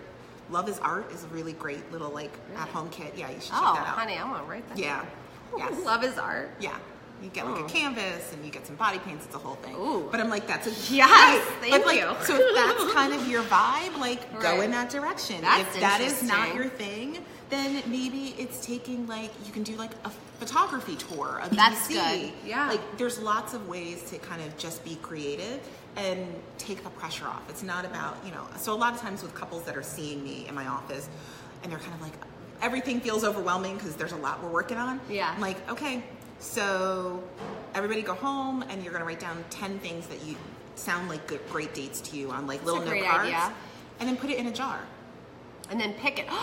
[0.49, 3.13] Love is art is a really great little like at home kit.
[3.17, 3.97] Yeah, you should Oh, check that out.
[3.97, 4.77] honey, I want to write that.
[4.77, 5.03] Yeah.
[5.57, 5.83] Yes.
[5.85, 6.51] Love is art.
[6.59, 6.75] Yeah.
[7.21, 7.65] You get like Oh.
[7.65, 9.25] a canvas and you get some body paints.
[9.25, 9.75] It's a whole thing.
[9.75, 10.07] Ooh.
[10.11, 11.41] But I'm like, that's a Yes, Right.
[11.61, 12.15] thank but like, you.
[12.25, 15.41] So if that's kind of your vibe, like go in that direction.
[15.41, 19.75] That's if that is not your thing, then maybe it's taking like you can do
[19.77, 21.93] like a photography tour of That's DC.
[22.21, 22.33] good.
[22.45, 22.67] Yeah.
[22.69, 25.59] Like there's lots of ways to kind of just be creative
[25.95, 26.27] and
[26.59, 27.41] take the pressure off.
[27.49, 30.23] It's not about, you know, so a lot of times with couples that are seeing
[30.23, 31.09] me in my office
[31.63, 32.13] and they're kind of like
[32.61, 34.99] everything feels overwhelming because there's a lot we're working on.
[35.09, 35.31] Yeah.
[35.33, 36.03] I'm like, okay,
[36.39, 37.23] so
[37.73, 40.35] everybody go home and you're gonna write down 10 things that you
[40.75, 43.23] sound like good, great dates to you on like little note cards.
[43.25, 43.53] idea.
[43.99, 44.79] And then put it in a jar.
[45.71, 46.27] And then pick it.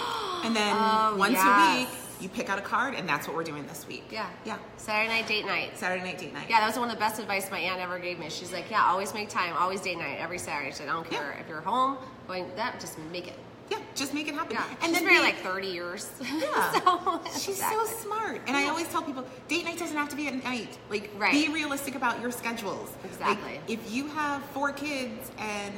[0.44, 1.88] And then Oh, once a week,
[2.20, 4.04] you pick out a card, and that's what we're doing this week.
[4.10, 4.28] yeah.
[4.44, 4.58] Yeah.
[4.76, 5.78] Saturday night date night.
[5.78, 6.46] Saturday night date night.
[6.50, 8.28] Yeah, that was one of the best advice my aunt ever gave me.
[8.28, 10.70] She's like, yeah, always make time, always date night every Saturday.
[10.70, 11.40] She said, I don't care Yeah.
[11.40, 11.96] if you're home,
[12.28, 13.38] going that, just make it.
[13.70, 14.52] Yeah, just make it happen.
[14.56, 16.10] Yeah, And she's then married like 30 years.
[16.22, 16.72] Yeah.
[16.72, 17.86] so, She's exactly.
[17.86, 18.40] so smart.
[18.46, 20.76] And I always tell people, date night doesn't have to be at night.
[20.90, 21.32] Like, Right.
[21.32, 22.90] be realistic about your schedules.
[23.02, 23.60] Like, Exactly.
[23.68, 25.74] if you have four kids and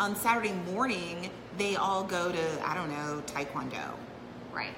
[0.00, 3.90] on Saturday morning they all go to, I don't know, Taekwondo,
[4.52, 4.74] Right.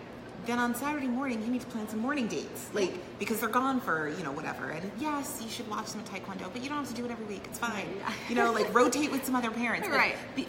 [0.47, 2.69] then on Saturday morning you need to plan some morning dates.
[2.75, 4.71] Like, because they're gone for, you know, whatever.
[4.71, 7.11] And yes, you should watch them at Taekwondo, but you don't have to do it
[7.11, 7.43] every week.
[7.47, 7.87] It's fine.
[7.99, 8.13] Yeah.
[8.29, 9.89] You know, like rotate with some other parents.
[9.89, 10.17] Like, Right.
[10.35, 10.49] be-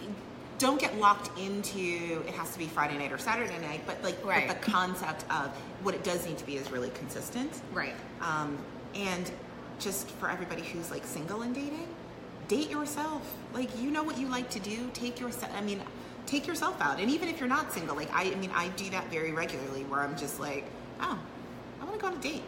[0.62, 4.16] don't get locked into it has to be Friday night or Saturday night, but like
[4.24, 4.46] Right.
[4.46, 5.48] but the concept of
[5.82, 7.50] what it does need to be is really consistent.
[7.72, 7.94] Right.
[8.20, 8.56] Um,
[8.94, 9.28] and
[9.80, 11.88] just for everybody who's like single and dating,
[12.46, 13.22] date yourself.
[13.52, 14.88] Like you know what you like to do.
[14.94, 15.52] Take yourself.
[15.56, 15.80] I mean,
[16.26, 17.00] take yourself out.
[17.00, 19.82] And even if you're not single, like I, I mean, I do that very regularly,
[19.84, 20.64] where I'm just like,
[21.00, 21.18] oh,
[21.80, 22.44] I want to go on a date.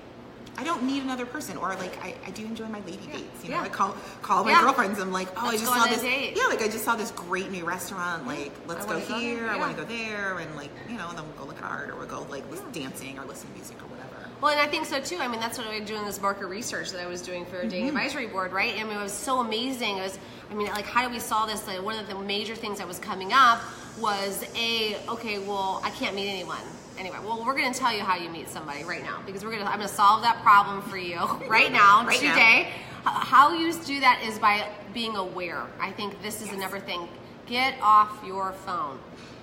[0.57, 3.17] I don't need another person, or like I, I do enjoy my lady Yeah.
[3.19, 3.45] dates.
[3.45, 3.63] You know, Yeah.
[3.65, 4.63] I call call my Yeah.
[4.63, 4.99] girlfriends.
[5.01, 6.01] I'm like, oh, Let's I just saw this.
[6.03, 6.35] date.
[6.37, 8.27] Yeah, like I just saw this great new restaurant.
[8.27, 9.49] Like, let's go here.
[9.49, 11.65] I want to go there, and like you know, and then we'll go look at
[11.71, 14.11] art, or we'll go like dancing, or listen to music, or whatever.
[14.41, 15.19] Well, and I think so too.
[15.21, 17.59] I mean, that's what I was doing this market research that I was doing for
[17.61, 17.97] a dating Mm-hmm.
[17.97, 18.75] advisory board, right?
[18.79, 19.97] I mean, it was so amazing.
[19.99, 20.19] It was,
[20.51, 21.67] I mean, like, how do we solve this?
[21.67, 23.61] Like, one of the major things that was coming up
[23.99, 25.39] was a okay.
[25.39, 26.61] Well, I can't meet anyone
[26.99, 27.17] anyway.
[27.25, 29.63] Well, we're going to tell you how you meet somebody right now because we're going
[29.65, 29.71] to.
[29.71, 31.17] I'm going to solve that problem for you
[31.49, 32.69] right now, Right today.
[32.69, 32.73] H-
[33.05, 35.63] How you do that is by being aware.
[35.81, 37.09] I think this is another thing.
[37.47, 38.99] Get off your phone.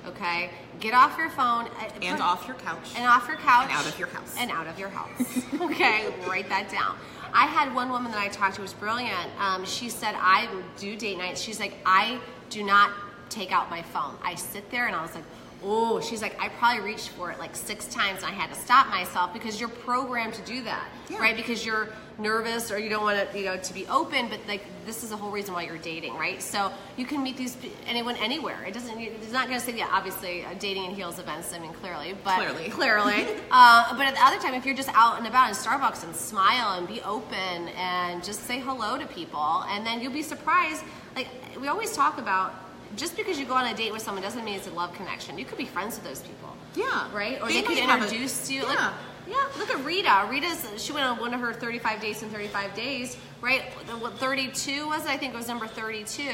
[0.08, 0.49] Okay,
[0.80, 2.89] get off your phone uh, And put- off your couch.
[2.95, 4.36] and off your couch And out of your house.
[4.39, 5.43] and out of your house.
[5.62, 6.97] okay, write that down.
[7.34, 9.30] I had one woman that I talked to was brilliant.
[9.39, 10.47] Um, she said, "I
[10.80, 12.89] do date nights." She's like, "I do not
[13.30, 14.16] take out my phone.
[14.24, 15.24] I sit there," and I was like.
[15.64, 18.59] Oh, she's like, I probably reached for it like six times and I had to
[18.59, 21.20] stop myself because you're programmed to do that, Yeah.
[21.20, 21.36] right?
[21.36, 24.64] Because you're nervous or you don't want to, you know, to be open, but like
[24.86, 26.41] this is the whole reason why you're dating, right?
[26.41, 27.57] So you can meet these
[27.88, 28.64] anyone anywhere.
[28.66, 31.59] It doesn't, it's not going to say, yeah, obviously uh, dating in heels events, I
[31.59, 32.70] mean, clearly, but Clearly.
[32.80, 33.28] clearly.
[33.51, 36.16] uh, but at the other time, if you're just out and about in Starbucks and
[36.16, 40.84] smile and be open and just say hello to people, and then you'll be surprised.
[41.16, 41.28] Like
[41.59, 42.53] we always talk about,
[42.96, 45.38] just because you go on a date with someone doesn't mean it's a love connection.
[45.38, 46.56] You could be friends with those people.
[46.76, 47.08] Yeah.
[47.14, 47.42] Right?
[47.42, 48.62] Or They they, could have a- introduce you.
[48.62, 48.68] yeah.
[48.68, 48.94] Like,
[49.28, 50.28] yeah, look at Rita.
[50.30, 53.64] Rita's she went on one of her 35 dates in 35 days, right?
[53.88, 55.06] The- What 32 was?
[55.06, 55.10] it?
[55.12, 56.30] I think it was number 32.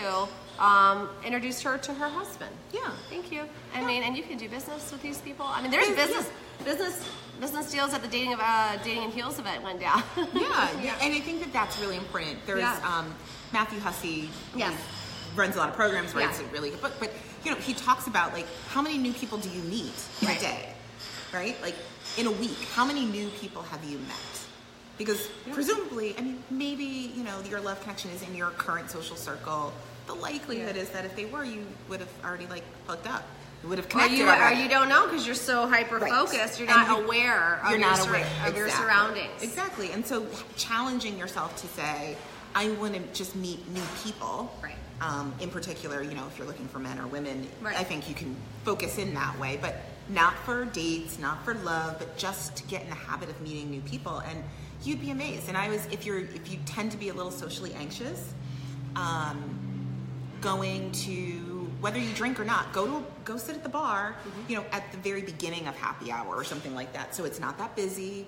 [0.59, 2.49] Um, introduced her to her husband.
[2.71, 2.91] Yeah.
[3.09, 3.43] Thank you.
[3.75, 5.45] I mean, and you can do business with these people.
[5.45, 5.95] I mean, there's Yeah.
[6.05, 6.29] business,
[6.63, 7.07] business,
[7.39, 10.01] business deals at the dating of uh, dating and heels event went down.
[10.33, 12.43] yeah, yeah, and I think that that's really important.
[12.47, 12.79] There's Yeah.
[12.83, 13.13] um,
[13.53, 14.29] Matthew Hussey.
[14.55, 14.73] Yes.
[15.37, 16.47] Runs a lot of programs, writes Yeah.
[16.47, 17.13] a really good book, but
[17.45, 20.37] you know he talks about like how many new people do you meet in Right.
[20.37, 20.73] a day,
[21.31, 21.61] right?
[21.61, 21.75] Like
[22.17, 24.17] in a week, how many new people have you met?
[24.97, 26.83] Because presumably, I mean, maybe
[27.15, 29.73] you know your love connection is in your current social circle.
[30.07, 30.81] The likelihood Yeah.
[30.81, 33.23] is that if they were, you would have already like hooked up.
[33.61, 34.17] You would have Or connected.
[34.17, 36.57] you, or uh, you don't know because you're so hyper focused.
[36.59, 39.43] You're not you- aware of you're your not aware of your surroundings.
[39.43, 40.25] Exactly, and so
[40.55, 42.17] challenging yourself to say,
[42.55, 44.51] I want to just meet new people.
[44.63, 44.73] Right.
[44.99, 47.77] Um, in particular, you know, if you're looking for men or women, Right.
[47.77, 48.35] I think you can
[48.65, 49.75] focus in that way, but
[50.09, 53.69] not for dates, not for love, but just to get in the habit of meeting
[53.69, 54.19] new people.
[54.19, 54.43] And
[54.83, 55.49] you'd be amazed.
[55.49, 58.33] And I was, if you're, if you tend to be a little socially anxious,
[58.95, 59.37] um,
[60.41, 64.51] going to whether you drink or not go to go sit at the bar Mm-hmm.
[64.51, 67.39] you know at the very beginning of happy hour or something like that so it's
[67.39, 68.25] not that busy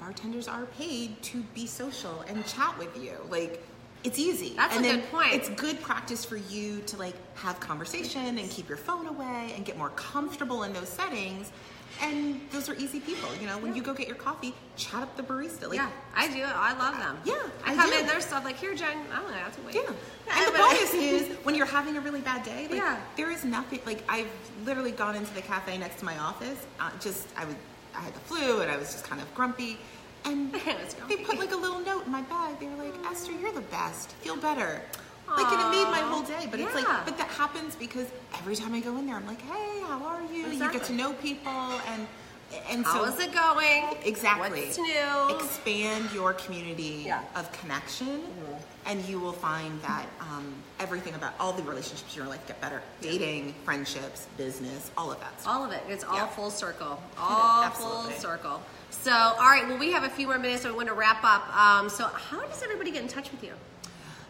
[0.00, 3.64] bartenders are paid to be social and chat with you like
[4.04, 5.32] it's easy That's and a good point.
[5.34, 9.64] it's good practice for you to like have conversation and keep your phone away and
[9.64, 11.52] get more comfortable in those settings
[12.00, 15.16] and those are easy people you know when you go get your coffee chat up
[15.16, 16.42] the barista like yeah, I do.
[16.42, 17.18] I love them.
[17.24, 17.34] Yeah,
[17.64, 17.98] I I come do.
[17.98, 18.96] in, their stuff like here, Jen.
[19.12, 19.74] I don't know, to wait.
[19.74, 20.34] Yeah.
[20.34, 22.98] And the bonus is when you're having a really bad day, like Yeah.
[23.16, 24.30] there is nothing like I've
[24.64, 26.58] literally gone into the cafe next to my office.
[26.80, 27.56] Uh, just I would
[27.94, 29.78] I had the flu and I was just kind of grumpy.
[30.24, 30.52] And
[31.08, 32.58] they put like a little note in my bag.
[32.60, 34.12] They were like, Esther, you're the best.
[34.22, 34.82] Feel better.
[35.28, 36.46] Like and it made my whole day.
[36.50, 39.40] But it's like but that happens because every time I go in there I'm like,
[39.42, 40.46] Hey, how are you?
[40.48, 42.06] You get to know people and
[42.70, 43.84] and How so is it going?
[44.04, 44.62] Exactly.
[44.62, 45.34] What's new?
[45.36, 47.22] Expand your community Yeah.
[47.36, 48.22] of connection,
[48.86, 52.60] and you will find that um, everything about all the relationships in your life get
[52.60, 52.82] better.
[53.00, 55.40] Dating, friendships, business, all of that.
[55.40, 55.52] Stuff.
[55.54, 55.82] All of it.
[55.88, 56.26] It's all Yeah.
[56.26, 57.02] full circle.
[57.18, 58.60] All full circle.
[58.90, 59.66] So, all right.
[59.66, 61.48] Well, we have a few more minutes, so we want to wrap up.
[61.56, 63.52] Um, so, how does everybody get in touch with you?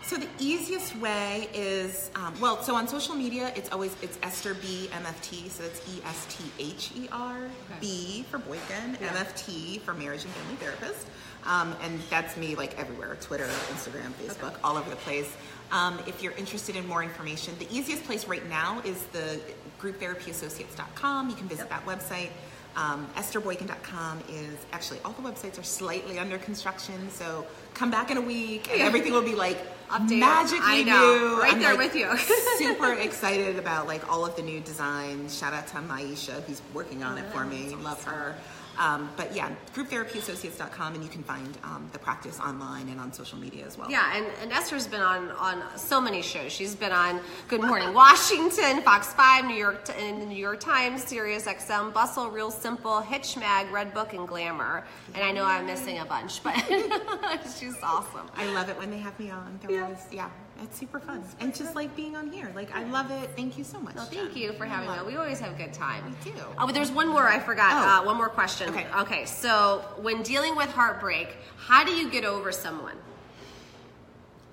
[0.04, 2.60] So the easiest way is um, well.
[2.62, 5.48] So on social media, it's always it's Esther B MFT.
[5.48, 7.38] So it's E S T H E R
[7.80, 9.08] B for Boykin, Yeah.
[9.14, 11.06] MFT for marriage and family therapist.
[11.46, 15.32] Um, and that's me like everywhere: Twitter, Instagram, Facebook, all over the place.
[15.70, 19.40] Um, if you're interested in more information, the easiest place right now is the
[19.80, 21.30] grouptherapyassociates.com.
[21.30, 22.30] You can visit that website.
[22.74, 28.16] Um, EstherBoykin.com is actually all the websites are slightly under construction, so come back in
[28.16, 29.58] a week and everything will be like
[29.92, 30.18] Updated.
[30.20, 31.18] magically I know.
[31.18, 31.40] new.
[31.40, 32.16] Right I'm, there like, with you.
[32.58, 35.36] super excited about like all of the new designs.
[35.36, 37.74] Shout out to Maisha who's working on it for me.
[37.76, 38.34] Love her.
[38.78, 43.38] Um, but yeah, grouptherapyassociates.com and you can find um, the practice online and on social
[43.38, 43.90] media as well.
[43.90, 46.52] Yeah, and, and Esther's been on on so many shows.
[46.52, 51.46] She's been on Good Morning Washington, Fox Five, New York, and New York Times, Sirius
[51.46, 54.84] XM, Bustle, Real Simple, Hitch Mag, Redbook, and Glamour.
[55.14, 56.54] And I know I'm missing a bunch, but
[57.58, 58.28] she's awesome.
[58.36, 59.58] I love it when they have me on.
[59.62, 59.84] They're Yeah.
[59.84, 60.30] always, yeah,
[60.62, 61.22] it's super fun.
[61.40, 62.50] And just like being on here.
[62.54, 63.30] Like, I love it.
[63.36, 63.94] Thank you so much.
[63.94, 64.42] Well, thank Jen.
[64.42, 65.12] you for having me.
[65.12, 66.14] We always have a good time.
[66.24, 66.38] We do.
[66.58, 67.72] Oh, but there's one more I forgot.
[67.72, 68.02] Oh.
[68.02, 68.68] Uh, one more question.
[68.70, 68.86] Okay.
[68.98, 69.24] Okay.
[69.24, 72.96] So when dealing with heartbreak, how do you get over someone?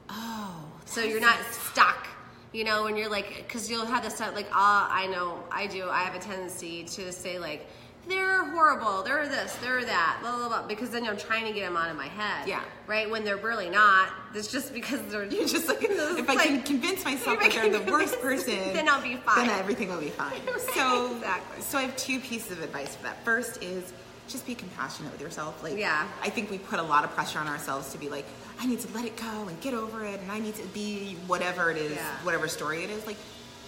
[0.10, 0.56] Oh,
[0.86, 2.08] So you're not stuck,
[2.52, 5.88] you know, when you're like, because you'll have this like, ah, I know, I do.
[5.88, 7.68] I have a tendency to say like,
[8.08, 11.62] they're horrible, they're this, they're that, blah blah blah, because then I'm trying to get
[11.68, 12.48] them out of my head.
[12.48, 12.64] Yeah.
[12.88, 14.10] Right when they're really not.
[14.34, 17.92] It's just because they're You're just like, if I can convince myself that they're the
[17.92, 19.48] worst person, then I'll be fine.
[19.48, 20.32] Then everything will be fine.
[20.48, 21.62] Right, so, exactly.
[21.62, 23.24] so I have two pieces of advice for that.
[23.24, 23.94] First is
[24.28, 25.62] just be compassionate with yourself.
[25.64, 26.08] Like, Yeah.
[26.24, 28.26] I think we put a lot of pressure on ourselves to be like,
[28.60, 31.16] I need to let it go and get over it, and I need to be
[31.28, 32.16] whatever it is, Yeah.
[32.24, 33.06] whatever story it is.
[33.08, 33.18] Like,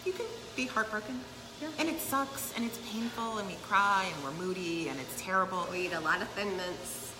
[0.05, 0.25] you can
[0.55, 1.19] be heartbroken.
[1.62, 1.68] Yeah.
[1.80, 5.68] And it sucks, and it's painful, and we cry, and we're moody, and it's terrible.
[5.72, 7.14] we eat a lot of thin mints.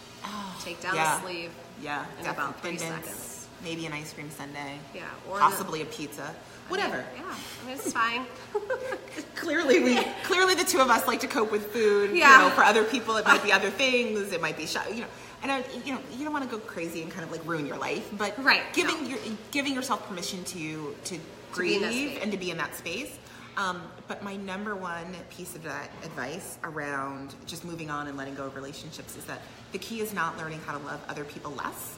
[0.64, 1.16] Take down yeah.
[1.18, 1.52] the sleeve.
[1.82, 2.30] Yeah, in definitely.
[2.44, 3.48] about three Thin mints, seconds.
[3.64, 4.78] Maybe an ice cream sundae.
[4.94, 6.34] Yeah, or the- possibly a pizza.
[6.68, 7.04] Whatever.
[7.18, 8.26] Yeah, I mean it's fine.
[9.36, 12.16] Clearly, we clearly the two of us like to cope with food.
[12.16, 12.38] Yeah.
[12.44, 14.32] You know, for other people, it might be other things.
[14.32, 14.64] It might be.
[14.94, 15.08] You know,
[15.44, 17.66] and I, you know, you don't want to go crazy and kind of like ruin
[17.66, 19.10] your life, but Right, giving no.
[19.10, 19.20] your
[19.50, 21.20] giving yourself permission to to be
[21.52, 23.18] grieve and to be in that space.
[23.58, 23.82] Um,
[24.12, 28.44] but my number one piece of that advice around just moving on and letting go
[28.44, 29.40] of relationships is that
[29.72, 31.98] the key is not learning how to love other people less.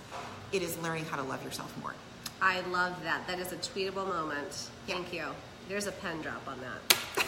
[0.52, 1.96] It is learning how to love yourself more.
[2.40, 3.26] I love that.
[3.26, 4.70] That is a tweetable moment.
[4.86, 5.26] Thank you.
[5.68, 7.26] There's a pen drop on that.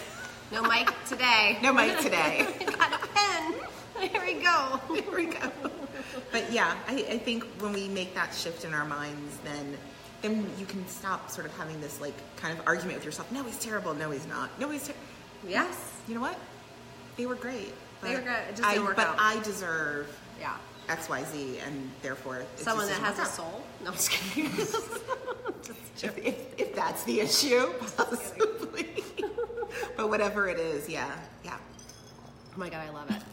[0.52, 1.58] No mic today.
[1.64, 2.46] No mic today.
[2.78, 3.56] Got a pen.
[4.08, 4.80] Here we go.
[4.94, 5.52] Here we go.
[6.32, 9.78] But yeah, I, I think when we make that shift in our minds, then
[10.26, 13.32] then you can stop sort of having this like kind of argument with yourself.
[13.32, 13.94] No, he's terrible.
[13.94, 14.50] No, he's not.
[14.60, 14.88] No, he's.
[14.88, 14.94] Ter-.
[15.48, 15.94] Yes.
[16.08, 16.38] You know what?
[17.18, 17.74] They were great.
[18.02, 18.38] They were great.
[18.50, 19.16] It just I, didn't work but out.
[19.20, 20.08] I deserve
[20.40, 20.56] Yeah.
[20.90, 23.64] X, Y, Z, and therefore Someone just that has a work soul.
[23.82, 24.52] No, I'm just kidding.
[24.52, 26.04] out.
[26.04, 29.04] If, if, if that's the issue, possibly.
[29.98, 31.10] but whatever it is, yeah,
[31.44, 31.58] yeah.
[32.54, 33.24] Oh my god, I love it.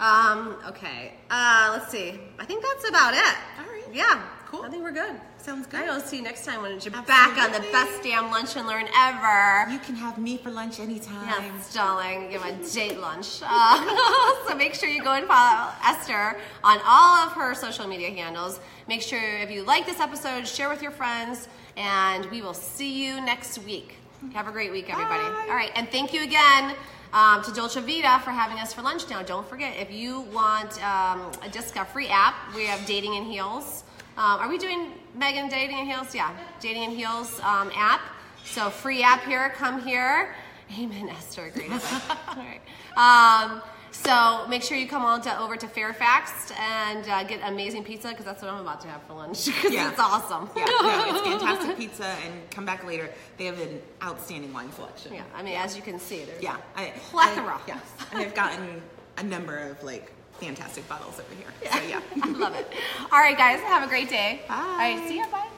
[0.00, 1.14] Um, okay.
[1.30, 2.18] Uh, let's see.
[2.38, 3.36] I think that's about it.
[3.58, 3.84] All right.
[3.92, 4.22] Yeah.
[4.56, 4.64] Cool.
[4.64, 5.16] I think we're good.
[5.38, 5.80] Sounds good.
[5.80, 8.66] I will see you next time when you're back on the best damn lunch and
[8.66, 9.70] learn ever.
[9.70, 11.28] You can have me for lunch anytime.
[11.28, 12.30] Yes, darling.
[12.30, 13.40] Give a date lunch.
[13.56, 18.10] Uh, so make sure you go and follow Esther on all of her social media
[18.10, 18.58] handles.
[18.88, 23.04] Make sure if you like this episode, share with your friends, and we will see
[23.04, 23.96] you next week.
[24.32, 25.22] Have a great week, everybody.
[25.22, 25.46] Bye.
[25.48, 26.74] All right, and thank you again.
[27.12, 29.22] Um, to Dolce Vita for having us for lunch now.
[29.22, 33.83] Don't forget, if you want um, a discount free app, we have Dating in Heels.
[34.16, 36.14] Um, are we doing Megan Dating in Heels?
[36.14, 38.00] Yeah, Dating in Heels um, app.
[38.44, 39.50] So free app here.
[39.56, 40.34] Come here.
[40.78, 41.50] Amen, Esther.
[41.52, 41.70] Great.
[42.28, 42.60] All right.
[42.96, 43.60] Um,
[43.90, 48.08] so make sure you come on to over to Fairfax and uh, get amazing pizza
[48.08, 49.90] because that's what I'm about to have for lunch because Yeah.
[49.90, 50.48] it's awesome.
[50.56, 53.10] Yeah, no, it's fantastic pizza, and come back later.
[53.36, 55.14] They have an outstanding wine selection.
[55.14, 56.56] Yeah, I mean, as you can see, there's yeah.
[56.76, 57.54] I, Plethora.
[57.56, 58.80] I, yes, and I've gotten
[59.18, 61.70] a number of like fantastic bottles over here.
[61.72, 62.00] So yeah.
[62.22, 62.72] I love it.
[63.12, 64.42] All right, guys, have a great day.
[64.48, 64.54] Bye.
[64.54, 65.26] All right, see ya.
[65.30, 65.48] Bye.